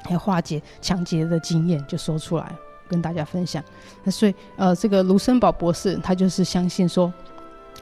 [0.04, 2.52] 还化解抢劫的经验就说出来
[2.88, 3.64] 跟大家分享。
[4.04, 7.12] 那所以呃，这个卢森堡博士他就是相信说，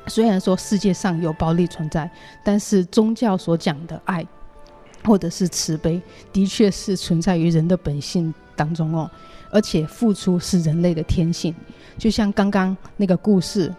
[0.07, 2.09] 虽然说世界上有暴力存在，
[2.43, 4.25] 但是宗教所讲的爱。
[5.05, 9.11] 或者是慈悲，的确是存在于人的本性当中哦，
[9.51, 11.53] 而且付出是人类的天性。
[11.97, 13.69] 就像刚刚那个故事，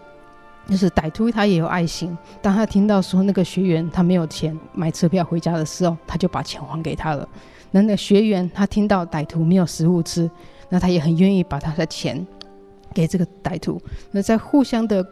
[0.68, 2.14] 就是歹徒他也有爱心。
[2.42, 7.26] 当他听到说那个学员他没有钱买车票回家的时候，他就把钱还给他了。
[7.70, 10.30] 那那个学员他听到歹徒没有食物吃，
[10.68, 12.26] 那他也很愿意把他的钱
[12.92, 13.80] 给这个歹徒。
[14.10, 15.04] 那在互相的。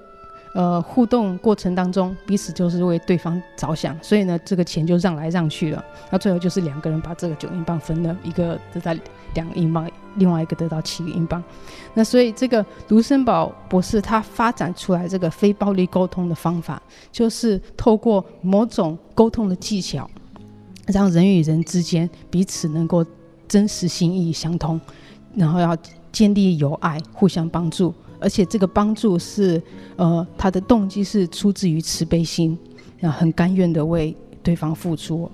[0.54, 5.82] 呃，互动过程当中，彼此就是为对方着想，所以呢，这个钱就让来让去了。
[6.10, 8.92] 那最后就是两个人把这个九英镑分了，一个得到
[9.32, 11.42] 两英镑，另外一个得到七个英镑。
[11.94, 20.06] 那所以这个卢森堡博士他发展出来这个非暴力沟通的方法，就是透过某种沟通的技巧，
[20.88, 23.02] 让人与人之间彼此能够
[23.48, 24.78] 真实心意相通，
[25.34, 25.76] 然后要
[26.10, 27.94] 建立友爱，互相帮助。
[28.20, 29.60] 而且这个帮助是，
[29.96, 32.56] 呃，他的动机是出自于慈悲心，
[33.00, 35.28] 啊，很甘愿的为对方付出。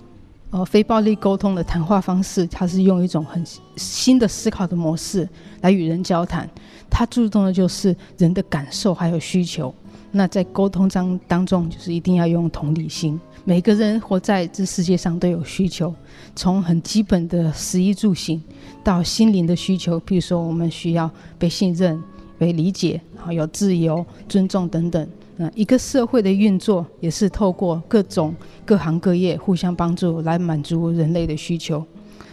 [0.51, 3.45] 呃，非暴力沟通的谈话方式，它是用一种很
[3.77, 5.29] 新的思考的模式
[5.61, 6.49] 来与人交谈。
[6.89, 9.75] 它注重的就是人的感受还有需求。
[10.11, 13.21] 那在沟通当当中，就是一定要用同理心。
[13.49, 15.95] 每个人活在这世界上都有需求，
[16.37, 18.39] 从很基本的食衣住行
[18.85, 21.99] 到心灵的需求，比如说我们需要被信任。
[22.37, 28.33] 被理解，然后有自由、尊重等等，那一个社会的运作也是透过各种
[28.65, 31.85] 各行各业互相帮助来满足人类的需求。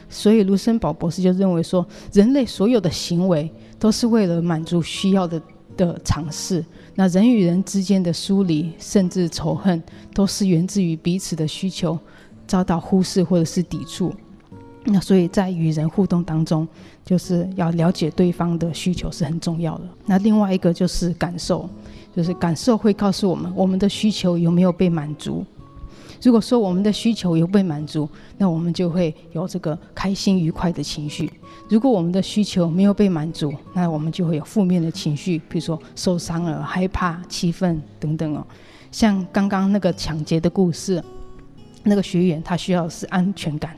[0.08, 3.50] 所以卢森堡博士就认为说，人类所有的行为
[3.80, 5.42] 都是为了满足需要的
[5.76, 6.64] 的尝试。
[6.96, 9.84] 那人与人之间的疏离甚至仇恨，
[10.14, 12.00] 都是源自于彼此的需求
[12.48, 14.14] 遭到忽视或者是抵触。
[14.86, 16.68] 那所以在与人互动当中，
[17.04, 19.84] 就是要了解对方的需求是很重要的。
[20.06, 21.68] 那另外一个就是感受，
[22.16, 25.44] 就是感受会告诉我们我们的需求有没有被满足。
[26.26, 28.10] 如果说我们的需求有被满足，
[28.40, 31.28] 那我们就会有这个开心愉快的情绪；
[31.70, 38.44] 如果我们的需求没有被满足，那我们就会有负面的情绪，比如说受伤了、害怕、气愤等等哦。
[38.92, 41.00] 像刚刚那个抢劫的故事，
[41.84, 43.78] 那个学员他需要的是安全感。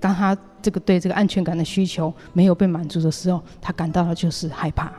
[0.00, 4.92] 当他这个对这个安全感的需求没有被满足的时候，他感到的就是害怕。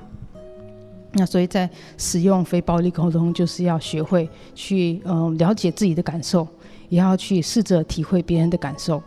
[1.18, 6.48] 那所以在使用非暴力沟通，就是要学会去嗯、了解自己的感受，
[6.90, 9.02] 也要去试着体会别人的感受。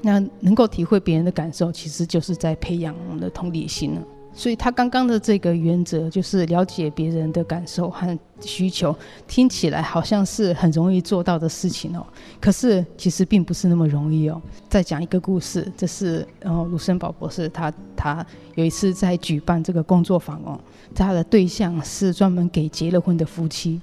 [0.00, 4.02] 那能够体会别人的感受，其实就是在培养我们的同理心了。
[4.32, 8.94] 所以他刚刚的这个原则就是了解别人的感受和需求，
[9.26, 12.06] 听起来好像是很容易做到的事情哦。
[12.40, 14.40] 可是其实并不是那么容易哦。
[14.68, 18.24] 再讲一个故事，这是呃卢森堡博士他他
[18.54, 20.60] 有一次在举办这个工作坊哦，
[20.94, 23.80] 他的对象是专门给结了婚的夫妻。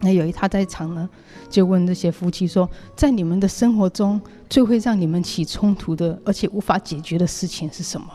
[0.00, 1.08] 那有一他在场呢，
[1.50, 8.06] 就问这些夫妻说，在你们的生活中最会让你们起冲突的，而且无法解决的事情是什么？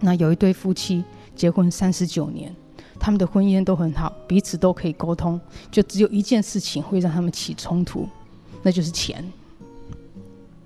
[0.00, 1.04] 那有一对夫妻
[1.34, 2.54] 结婚三十九年，
[2.98, 5.38] 他们的婚姻都很好，彼此都可以沟通，
[5.70, 8.08] 就只有一件事情会让他们起冲突，
[8.62, 9.22] 那就是钱。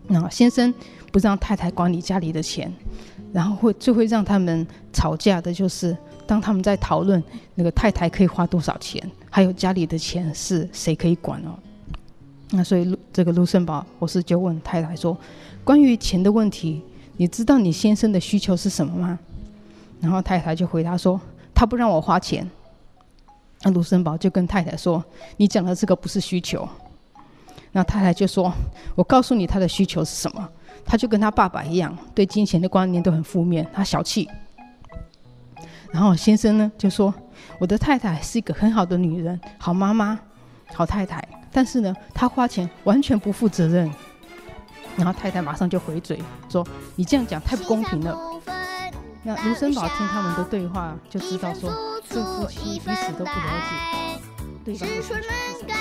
[0.07, 0.73] 那先生
[1.13, 2.73] 不让太太管理家里的钱，
[3.33, 7.23] 然后会最会让他们吵架的就是，当他们在讨论
[7.55, 9.01] 那个太太可以花多少钱，
[9.31, 11.59] 还有家里的钱是谁可以管哦。
[12.51, 15.17] 那所以这个卢森堡博士就问太太说，
[15.65, 16.83] 关于钱的问题。
[17.17, 19.19] 你知道你先生的需求是什么吗？
[20.01, 21.21] 然后太太就回答说
[21.55, 22.51] ：“他不让我花钱。”
[23.61, 25.05] 那卢森堡就跟太太说
[25.37, 26.67] ：“你讲的这个不是需求。”
[27.73, 28.51] 那太太就说
[28.97, 30.49] ：“我告诉你他的需求是什么？
[30.83, 34.27] 他就跟他爸爸一样，对金钱的观念都很负面，他小气。”
[35.93, 37.13] 然后先生呢就说
[37.59, 40.19] ：“我的太太是一个很好的女人，好妈妈，
[40.73, 43.91] 好太太，但是呢，她花钱完全不负责任。”
[44.97, 46.67] 然后太太马上就回嘴说
[46.97, 48.17] ：“你这样讲太不公平了。”
[49.23, 51.71] 那卢森堡听他们的对话，就知道说，
[52.09, 53.35] 这夫妻彼此都不了
[53.69, 54.21] 解
[54.65, 55.81] 对方的需求是什么。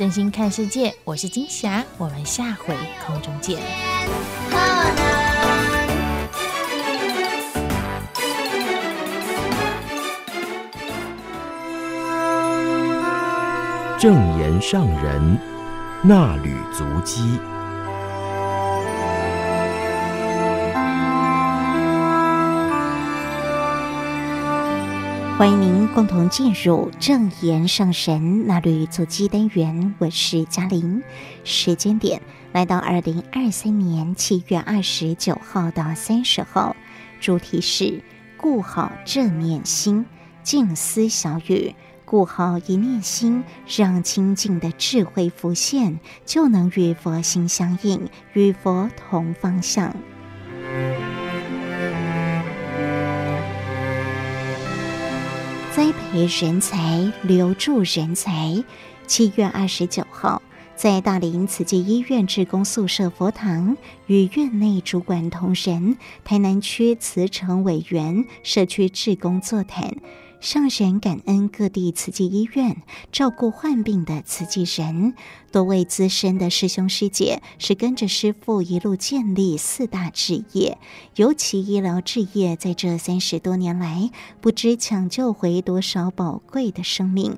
[0.00, 2.74] 真心看世界，我是金霞，我们下回
[3.04, 3.58] 空中见。
[13.98, 15.38] 正言上人
[16.00, 17.38] 那履足迹。
[25.40, 31.02] 欢迎您共同进入正言上人衲履足迹单元，我是嘉玲。
[31.44, 32.20] 时间点
[32.52, 36.76] 来到二零二三年七月二十九号到三十号，
[37.22, 38.02] 主题是
[38.36, 40.04] 顾好这念心，
[40.42, 41.74] 静思小语，
[42.04, 49.96] 顾好一念心，让清净的智慧浮现，就能与佛心相应，与佛同方向。
[55.72, 58.64] 栽培人才，留住人才。
[59.06, 60.42] 七月二十九号，
[60.74, 69.94] 在大林慈济医院职工宿舍佛堂，与院内主管同仁、台南区慈诚委员、社区职工座谈。
[70.40, 72.82] 上神感恩各地慈济医院
[73.12, 75.14] 照顾患病的慈济人，
[75.52, 80.78] 多位资深的师兄师姐是跟着师父一路建立四大置业，
[81.14, 84.10] 尤其医疗置业在这三十多年来，
[84.40, 87.36] 不知抢救回多少宝贵的生命。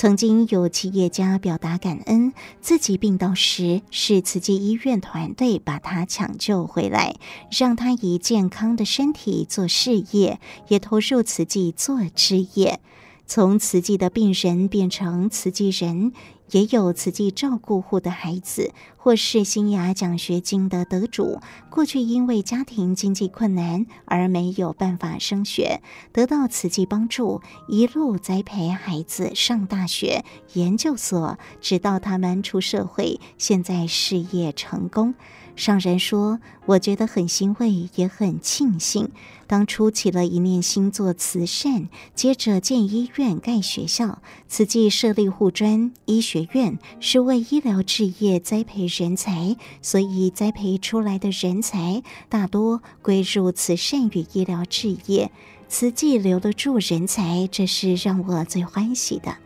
[0.00, 2.32] 曾经有企业家表达感恩，
[2.62, 7.16] 自己病倒时是慈济医院团队把他抢救回来，
[7.50, 12.80] 让他以健康的身体做事业，也投入慈济做职业。
[13.26, 16.12] 从慈济的病人变成慈济人，
[16.52, 21.40] 也有慈济照顾户的孩子，或是新雅奖学金的得主。
[21.70, 25.80] 过去因为家庭经济困难而没有办法升学，
[26.12, 30.24] 得到慈济帮助，一路栽培孩子上大学、
[30.54, 35.14] 研究所，直到他们出社会，现在事业成功。
[35.56, 39.10] 上人说：“我觉得很欣慰，也很庆幸，
[39.50, 55.32] 当初起了一念心做慈善，接着建医院、盖学校，慈济设立护专医学院，是为医疗志业栽培人才，所以栽培出来的人才大多归入慈善与医疗置业，
[55.68, 59.38] 慈济留得住人才，这是让我最欢喜的。”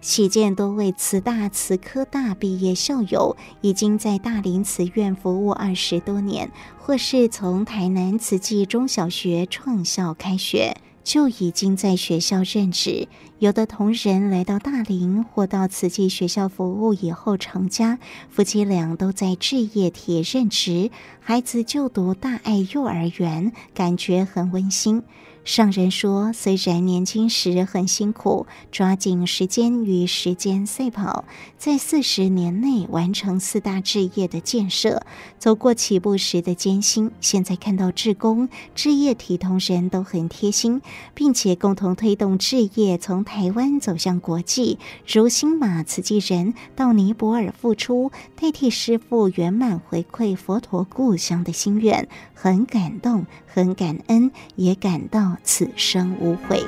[0.00, 13.08] 喜见多位慈大、慈科大毕业校友，已经在大林慈院服务二十多年，或是从台南慈济中小学创校开学，就已经在学校任职。
[13.40, 17.98] 有的同仁来到大林或到慈济学校服务以后成家，
[18.30, 25.02] 夫妻俩都在置业铁任职，孩子就读大爱幼儿园，感觉很温馨。
[25.48, 31.24] 上人说，虽然年轻时很辛苦，抓紧时间与时间赛跑，
[31.56, 35.02] 在四十年内完成四大置业的建设，
[35.38, 37.10] 走过起步时的艰辛。
[37.22, 40.82] 现在看到志工、置业体同仁都很贴心，
[41.14, 44.78] 并且共同推动置业从台湾走向国际。
[45.06, 52.06] 如新马慈济人到尼泊尔付出，代替师父圆满回馈佛陀故乡的心愿，
[52.40, 55.36] 很感动，很感恩，也感到。
[55.42, 56.64] 此生无悔。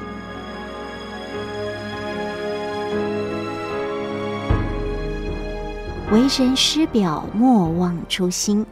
[6.10, 8.66] 为人师表，莫忘初心。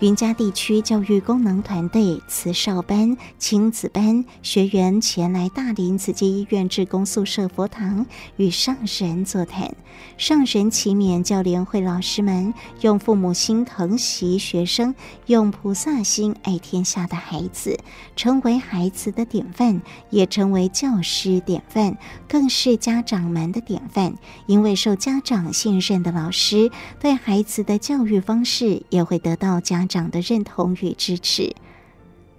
[0.00, 9.74] 云嘉地区教育功能团队慈少班、亲子班学员前来大林慈济医院志工宿舍佛堂与上神座谈。
[10.16, 14.94] 上神祈勉教联会老师们用父母心疼惜学生，
[15.26, 17.80] 用菩萨心爱天下的孩子，
[18.14, 24.14] 成为孩子的典范，也成为教师典范，更是家长们的典范。
[24.46, 26.70] 因为受家长信任的老师，
[27.00, 31.54] 对孩子的教育方式也会得到家长的认同与支持。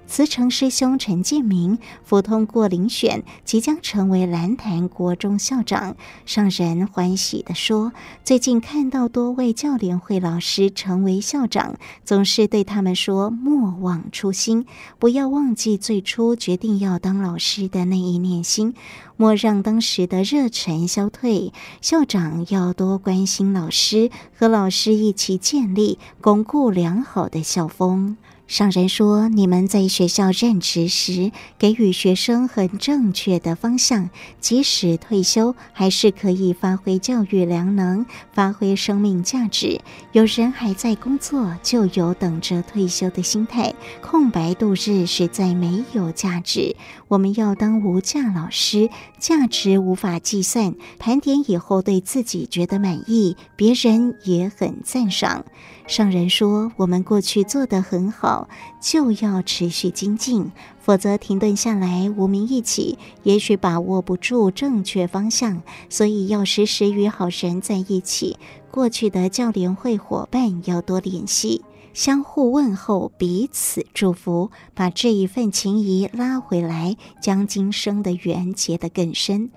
[0.09, 5.95] 慈诚师兄陈建明甫通过遴选，即将成为兰潭国中校长。
[6.25, 7.93] 上人欢喜地说
[8.25, 14.65] ：“最近看到多位教联会老师成为校长，总是对他们说：莫忘初心，
[14.97, 18.73] 不要忘记最初决定要当老师的那一念心，
[19.15, 21.53] 莫让当时的热忱消退。
[21.81, 28.17] 校长要多关心老师，和老师一起建立、巩固良好的校风。”
[28.49, 39.79] 上人说：“你们在学校任职时，给予学生很正确的方向，即使退休，还是可以发挥教育良能，发挥生命价值。
[40.13, 46.75] 有人还在工作，就有等着退休的心态，空白度日实在没有价值。
[47.09, 50.75] 我们要当无价老师，价值无法计算。
[50.99, 55.43] 盘点以后，对自己觉得满意，别人也很赞赏。”
[55.87, 58.47] 上人说：“我们过去做得很好，
[58.79, 65.63] 就要持续精进，否则停顿下来，无名一起，也许把握不住正确方向。
[65.89, 68.37] 所以要时时与好人在一起。
[68.69, 71.63] 过去的教联会伙伴要多联系，
[71.93, 79.49] 相互问候，彼此祝福，把这一份情谊拉回来，将今生的缘结得更深。”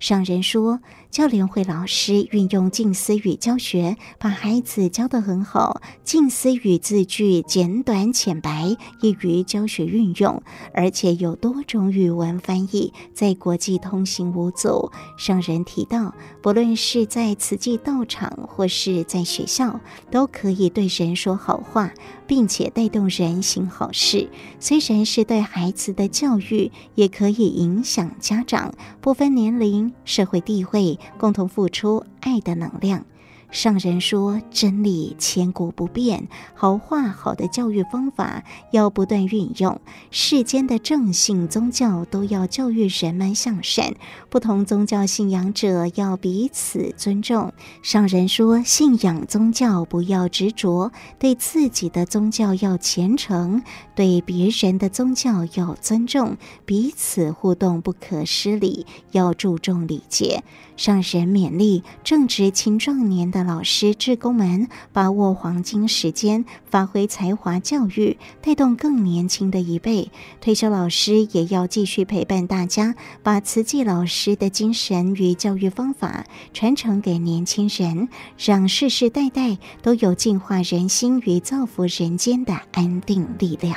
[0.00, 0.80] 上人说，
[1.10, 5.82] 教联会老师运用近思语教学，把孩子教得很好。
[6.04, 10.40] 近思语字句简短浅白，易于教学运用，
[10.72, 14.92] 而且有多种语文翻译，在国际通行无阻。
[15.16, 19.80] 上人提到，不论是在慈济道场，或是在学校，
[20.12, 21.90] 都可以对人说好话。
[22.26, 24.28] 并且带动人行好事，
[24.60, 33.04] 虽然是对孩子的教育，也可以影响家长，不分年龄、社会地位，共同付出爱的能量。
[33.50, 39.80] 上人说：“真理千古不变，好话好的教育方法要不断运用。
[40.10, 43.94] 世间的正信宗教都要教育人们向善，
[44.28, 47.52] 不同宗教信仰者要彼此尊重。
[47.82, 53.62] 上人说，信仰宗教不要执着，对自己的宗教要虔诚，
[53.96, 60.44] 对别人的宗教要尊重，彼此互动不可失礼，要注重礼节。”
[60.76, 70.10] 上人勉励正值青壮年的老师、志工们，把握黄金时间，发挥才华教育，带动更年轻的一辈。
[70.40, 83.76] 退休老师也要继续陪伴大家，把慈济老师的精神与教育方法传承给年轻人，让世世代代都有净化人心与造福人间的安定力量。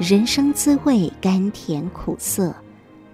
[0.00, 2.52] 人生滋味甘甜苦涩。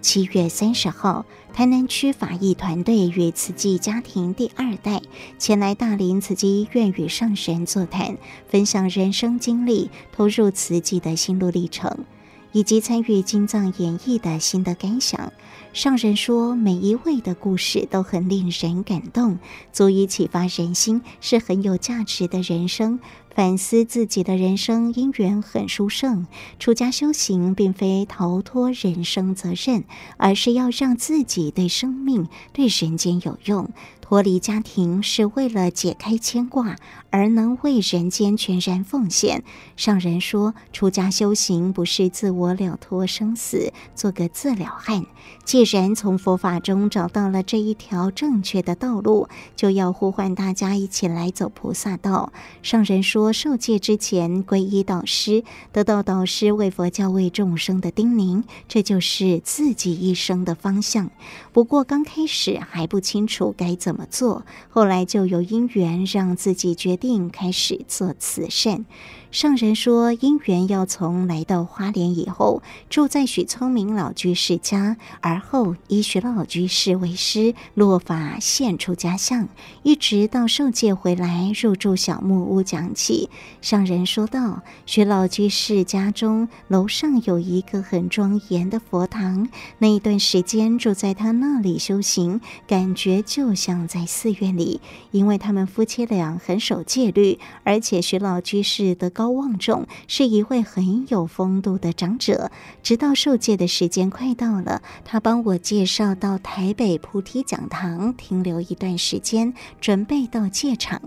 [0.01, 5.03] 七月三十号，台南区法医团队与慈济家庭第二代
[5.39, 8.17] 前来大林慈济医院与上人座谈，
[8.49, 12.05] 分享人生经历、投入慈济的心路历程，
[12.53, 15.33] 以及参与金藏演绎的心得感想。
[15.73, 19.39] 上人说，每一位的故事都很令人感动，
[19.73, 23.01] 足以启发人心，是很有价值的人生。
[23.39, 26.27] 反思自己的人生因缘很殊胜，
[26.59, 29.85] 出家修行并非逃脱人生责任，
[30.17, 33.71] 而是要让自己对生命、对人间有用。
[34.09, 36.77] 脱离家庭是为了解开牵挂，
[37.11, 39.45] 而能为人间全然奉献。
[39.77, 45.05] 上人说，出家修行不是自我了脱生死，做个自了汉。
[45.45, 52.33] 既然从佛法中找到了这一条正确的道路，就要呼唤大家一起来走菩萨道。
[52.63, 61.11] 上人说，受戒之前皈依导师，得到导师为佛教、为众生的叮咛，这就是自己一生的方向。
[61.53, 68.87] 不过刚开始还不清楚该怎么么做，后来就有因缘让自己决定开始做慈善。
[69.31, 79.47] 上人说，因缘要从来到花莲以后，住在许聪明老居士家，而后以许老居士为师，落法现出家相，
[79.83, 83.29] 一直到受戒回来入住小木屋讲起。
[83.61, 99.13] 上人说道：许老居士家中楼上有一个很庄严的佛堂，那一段时间住在他那里修行，感觉就像在寺院里，因为他们夫妻俩很守戒律，而且许老居士的。
[99.19, 102.51] 高望重是一位很有风度的长者。
[102.83, 111.01] 直到受戒的时间快到了，他帮我介绍到台北菩提讲堂停留一段时间，准备到戒场。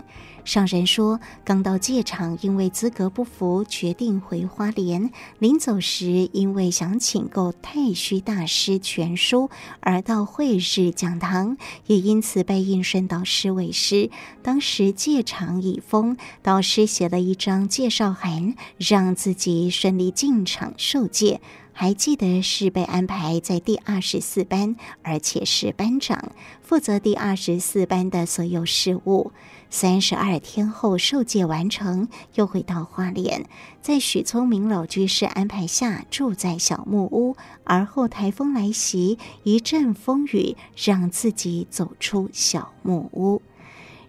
[0.43, 5.11] 上人说，刚到戒场，因为资格不符，决定回花莲。
[5.39, 14.09] 临走时，因为想请购太虚大师全书，而到会日讲堂，也因此被应顺导师为师。
[14.41, 21.39] 当时戒场已封，导师写了一张介绍函，让自己顺利进场受戒。
[21.73, 29.31] 还记得是被安排在第二十四班，而且是班长，负责第二十四班的所有事务。
[29.73, 33.45] 三十二天后受戒完成，又回到花莲，
[33.81, 37.37] 在许聪明老居士安排下住在小木屋。
[37.63, 43.41] 而后台风来袭，一阵风雨让自己走出小木屋。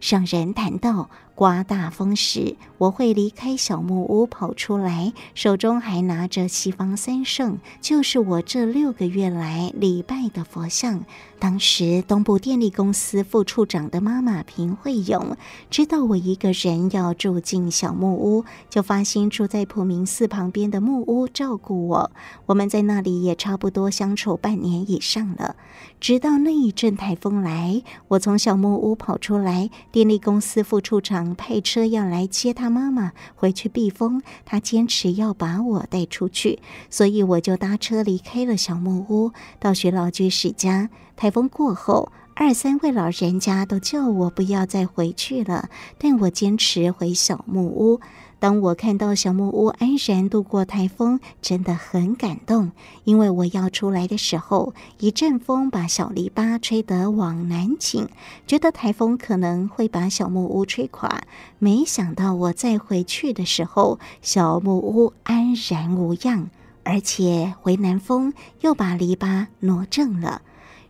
[0.01, 11.05] 上人谈到，刮大风时，我会离开小木屋跑出来，手中还拿着西方三圣，就是我这六个月来礼拜的佛像。
[11.43, 15.37] 当时东部电力公司副处长的妈妈平惠勇
[15.71, 22.13] 知道我一个人要住进小木屋，就发心住在普明寺旁边的木屋照顾我。
[22.47, 25.57] 我们在那里也差不多相处半年以上了。
[25.99, 40.89] 直到那一阵台风来，我从小木屋跑出来，电力公司副处长派车要来接他妈妈回去避风，他坚持要把我带出去，所以我就搭车离开了小木屋，到徐老居士家。
[41.15, 45.69] 台风过后，二三位老人家都叫我不要再回去了，
[45.99, 48.01] 但我坚持回小木屋。
[48.39, 52.73] 当我看到小木屋安然度过台风，真的很感动。
[53.05, 58.09] 因为我要出来的时候，一阵风把小篱笆吹得往南倾，
[58.47, 61.23] 觉得台风可能会把小木屋吹垮。
[61.61, 66.51] 没想到我再回去的时候，小木屋安然无恙，
[66.83, 70.43] 而且回南风又把篱笆挪正了。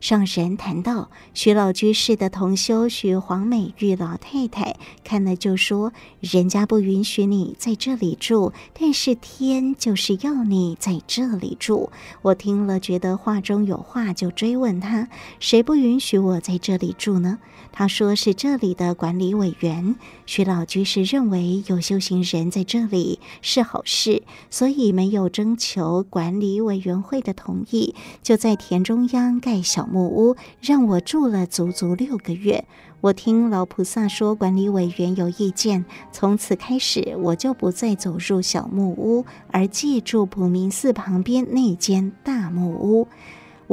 [0.03, 4.75] 上神谈到，徐老居士的同修徐黄美玉老太太
[5.05, 11.93] 看了就说：“人家不允许你在这里住，但是天就是要你在这里住。”
[12.23, 17.39] 我听了觉得话中有话，就追问他：“谁不允许我在这里住呢？”
[17.73, 19.97] 他说：“是这里的管理委员。”
[20.27, 32.67] 徐老居士认为有修行人在这里是好事，所以没有征求管理委员会的同意，就在田中央盖小木屋，让我住了足足六个月。
[33.01, 43.09] 我听老菩萨说，管理委员有意见，从此开始我就不再走入小木屋，而借住普明寺旁边那间大木屋。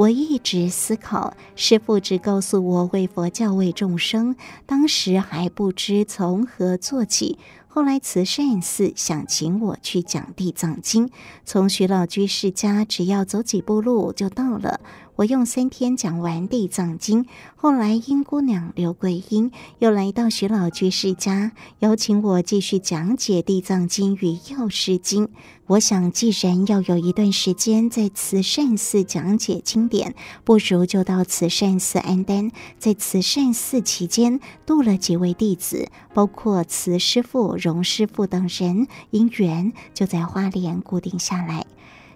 [0.00, 4.34] 我一直思考，师父只告诉我为佛教为众生，
[4.64, 7.38] 当时还不知从何做起。
[7.68, 11.08] 后来慈善寺想请我去讲《地藏经》，
[11.44, 14.80] 从徐老居士家只要走几步路就到了。
[15.20, 25.26] 我用三天讲完《地藏经》，后来英姑娘刘桂英又来到徐老居士家，邀请我继续讲解《地藏经》与《药师经》。
[25.66, 32.50] 我想，既然要有一段时间在慈善寺讲解经典，不如就到慈善寺安丹。
[32.78, 41.66] 在慈善寺期间，度了几位弟子，包括慈师父、荣师父等人，因缘就在花莲固定下来。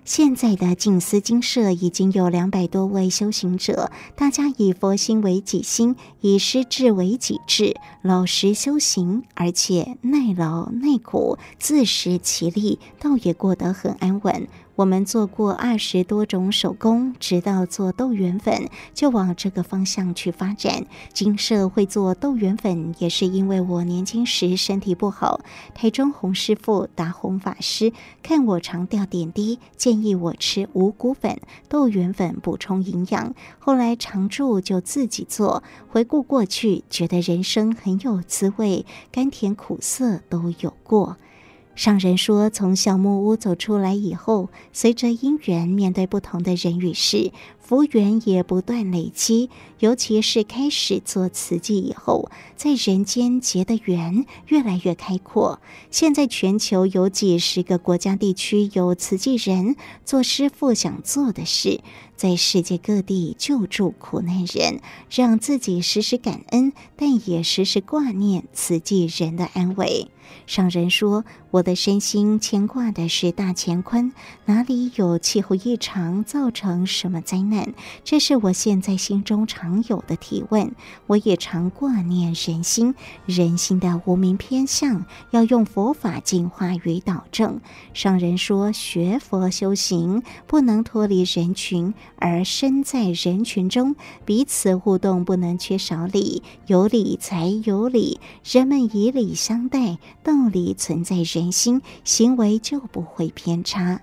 [0.05, 14.47] 现在的静思精舍已经有两百多位修行者，大家以佛心为己心，以师智为己智，老实修行，而且耐劳耐苦，自食其力，倒也过得很安稳。
[14.77, 20.87] 我们做过二十多种手工，直到做豆圆粉，就往这个方向去发展。
[21.13, 25.41] 精舍会做豆圆粉，也是因为我年轻时身体不好。
[25.75, 33.33] 台中洪师傅、达洪法师看我常掉点滴，建议我吃五谷粉、豆圆粉补充营养。
[33.61, 41.17] 后来常住就自己做，回顾过去，觉得人生很有滋味，甘甜苦涩都有过。
[41.75, 49.51] 上人说，从小木屋走出来以后，随着因缘，面对不同的人与事，福缘也不断累积。
[49.81, 55.61] 尤其是开始做慈济以后，在人间结的缘越来越开阔。
[55.91, 61.81] 现在全球有几十个国家地区有慈济人做师父想做的事，
[62.15, 70.09] 在世界各地救助苦难人，让自己时时感恩，但也时时挂念慈济人的安危。
[70.47, 74.13] 上人说：“我的身心牵挂的是大乾坤，
[74.45, 77.75] 哪里有气候异常造成什么灾难？
[78.05, 80.75] 这是我现在心中常有的提问。
[81.07, 82.95] 我也常挂念人心，
[83.27, 87.61] 人心的无明偏向，要用佛法净化与导正。”
[87.95, 104.01] 上人说：“学佛修行，不能脱离人群，而身在人群中，彼此互动不能缺少礼，有礼才有礼，人们以礼相待。”道理存在人心，行为就不会偏差。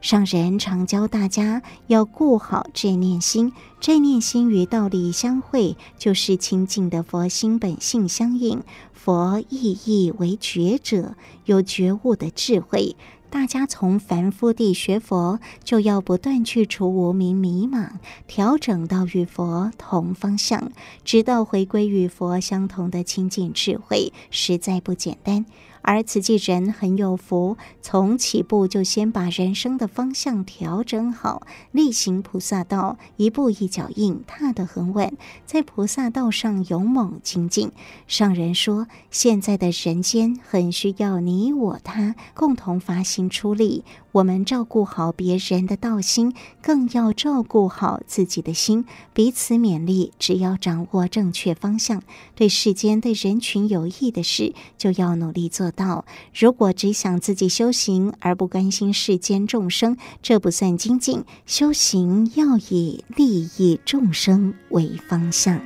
[0.00, 8.62] 上人常教大家要顾好正念心，正念心与道理相会，就是清净的佛心本性相应。
[8.94, 12.96] 佛意义为觉者，有觉悟的智慧。
[13.30, 17.92] 大家从凡夫地学佛，就要不断去除无明迷茫，
[18.26, 20.72] 调整到与佛同方向，
[21.04, 25.46] 直到回归与佛相同的清净智慧，实在不简单。
[25.82, 35.16] 而慈济人很有福，从起步就先把人生的方向调整好，力行菩萨道，一步一脚印，踏得很稳，
[35.46, 37.72] 在菩萨道上勇猛精进。
[38.06, 43.84] 上人说，现在的人间很需要你我他共同发心出力。
[44.12, 50.12] 我们照顾好别人的道心，更要照顾好自己的心，彼此勉励。
[50.18, 52.02] 只要掌握正确方向，
[52.34, 56.04] 对世间、对人群有益的事，就要努力做到。
[56.34, 61.24] 如果只想自己修行，而不关心世间众生，这不算精进。
[61.46, 65.60] 修行要以利益众生为方向。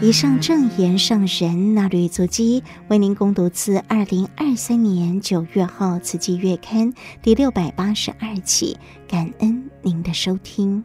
[0.00, 6.92] 以上正言上人那履足迹，为您攻读自二零二三年九月号《慈济月刊》
[7.22, 10.82] 第六百八十二期，感恩您的收听。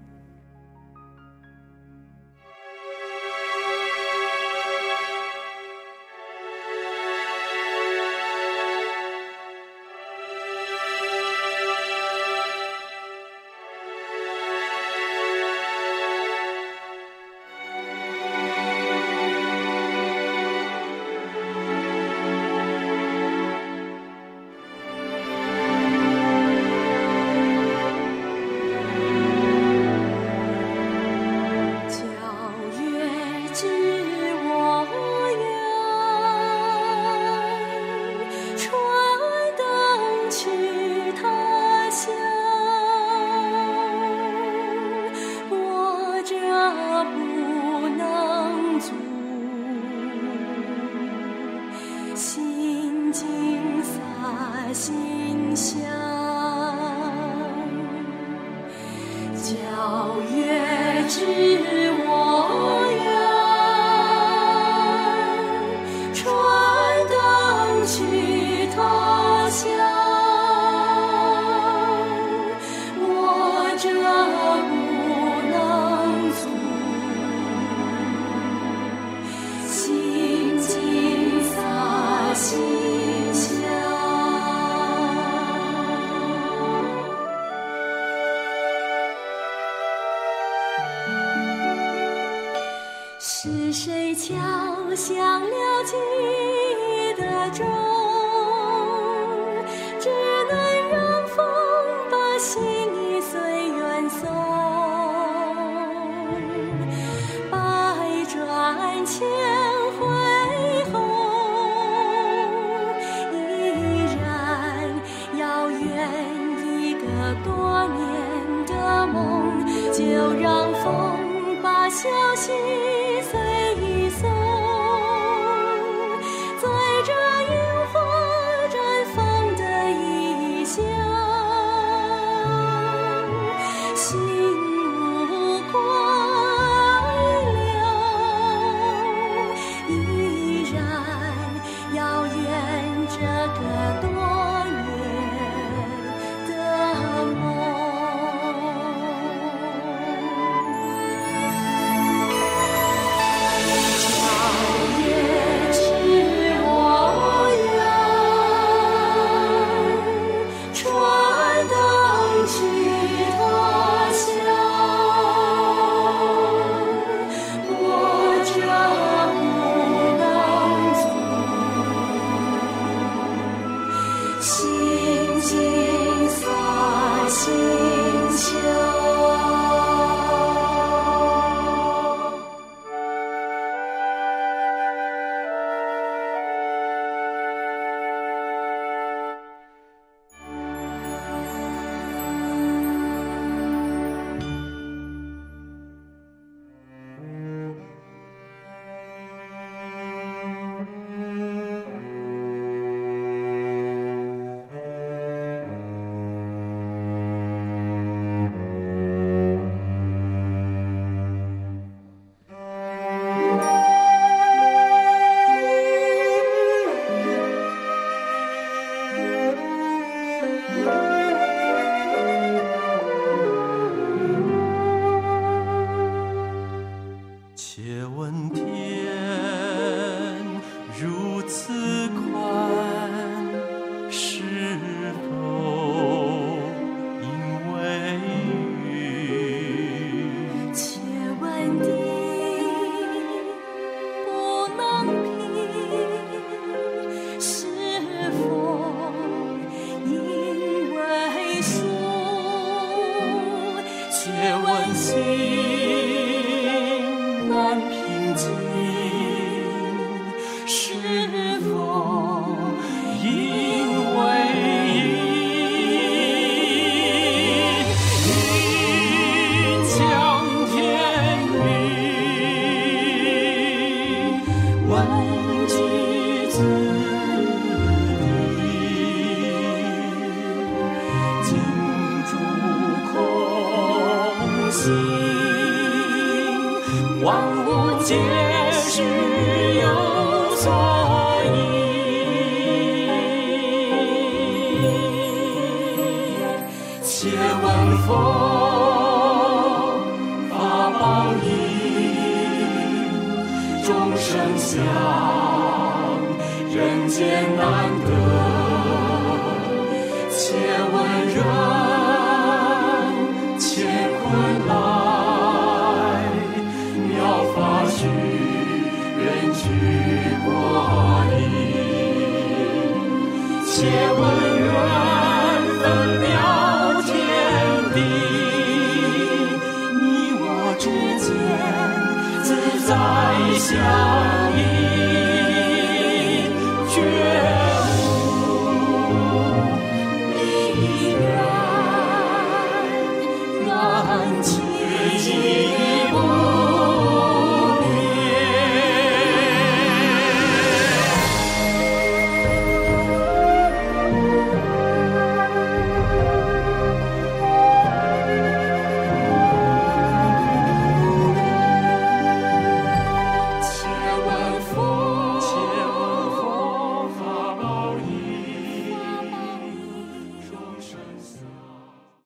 [261.07, 261.36] 借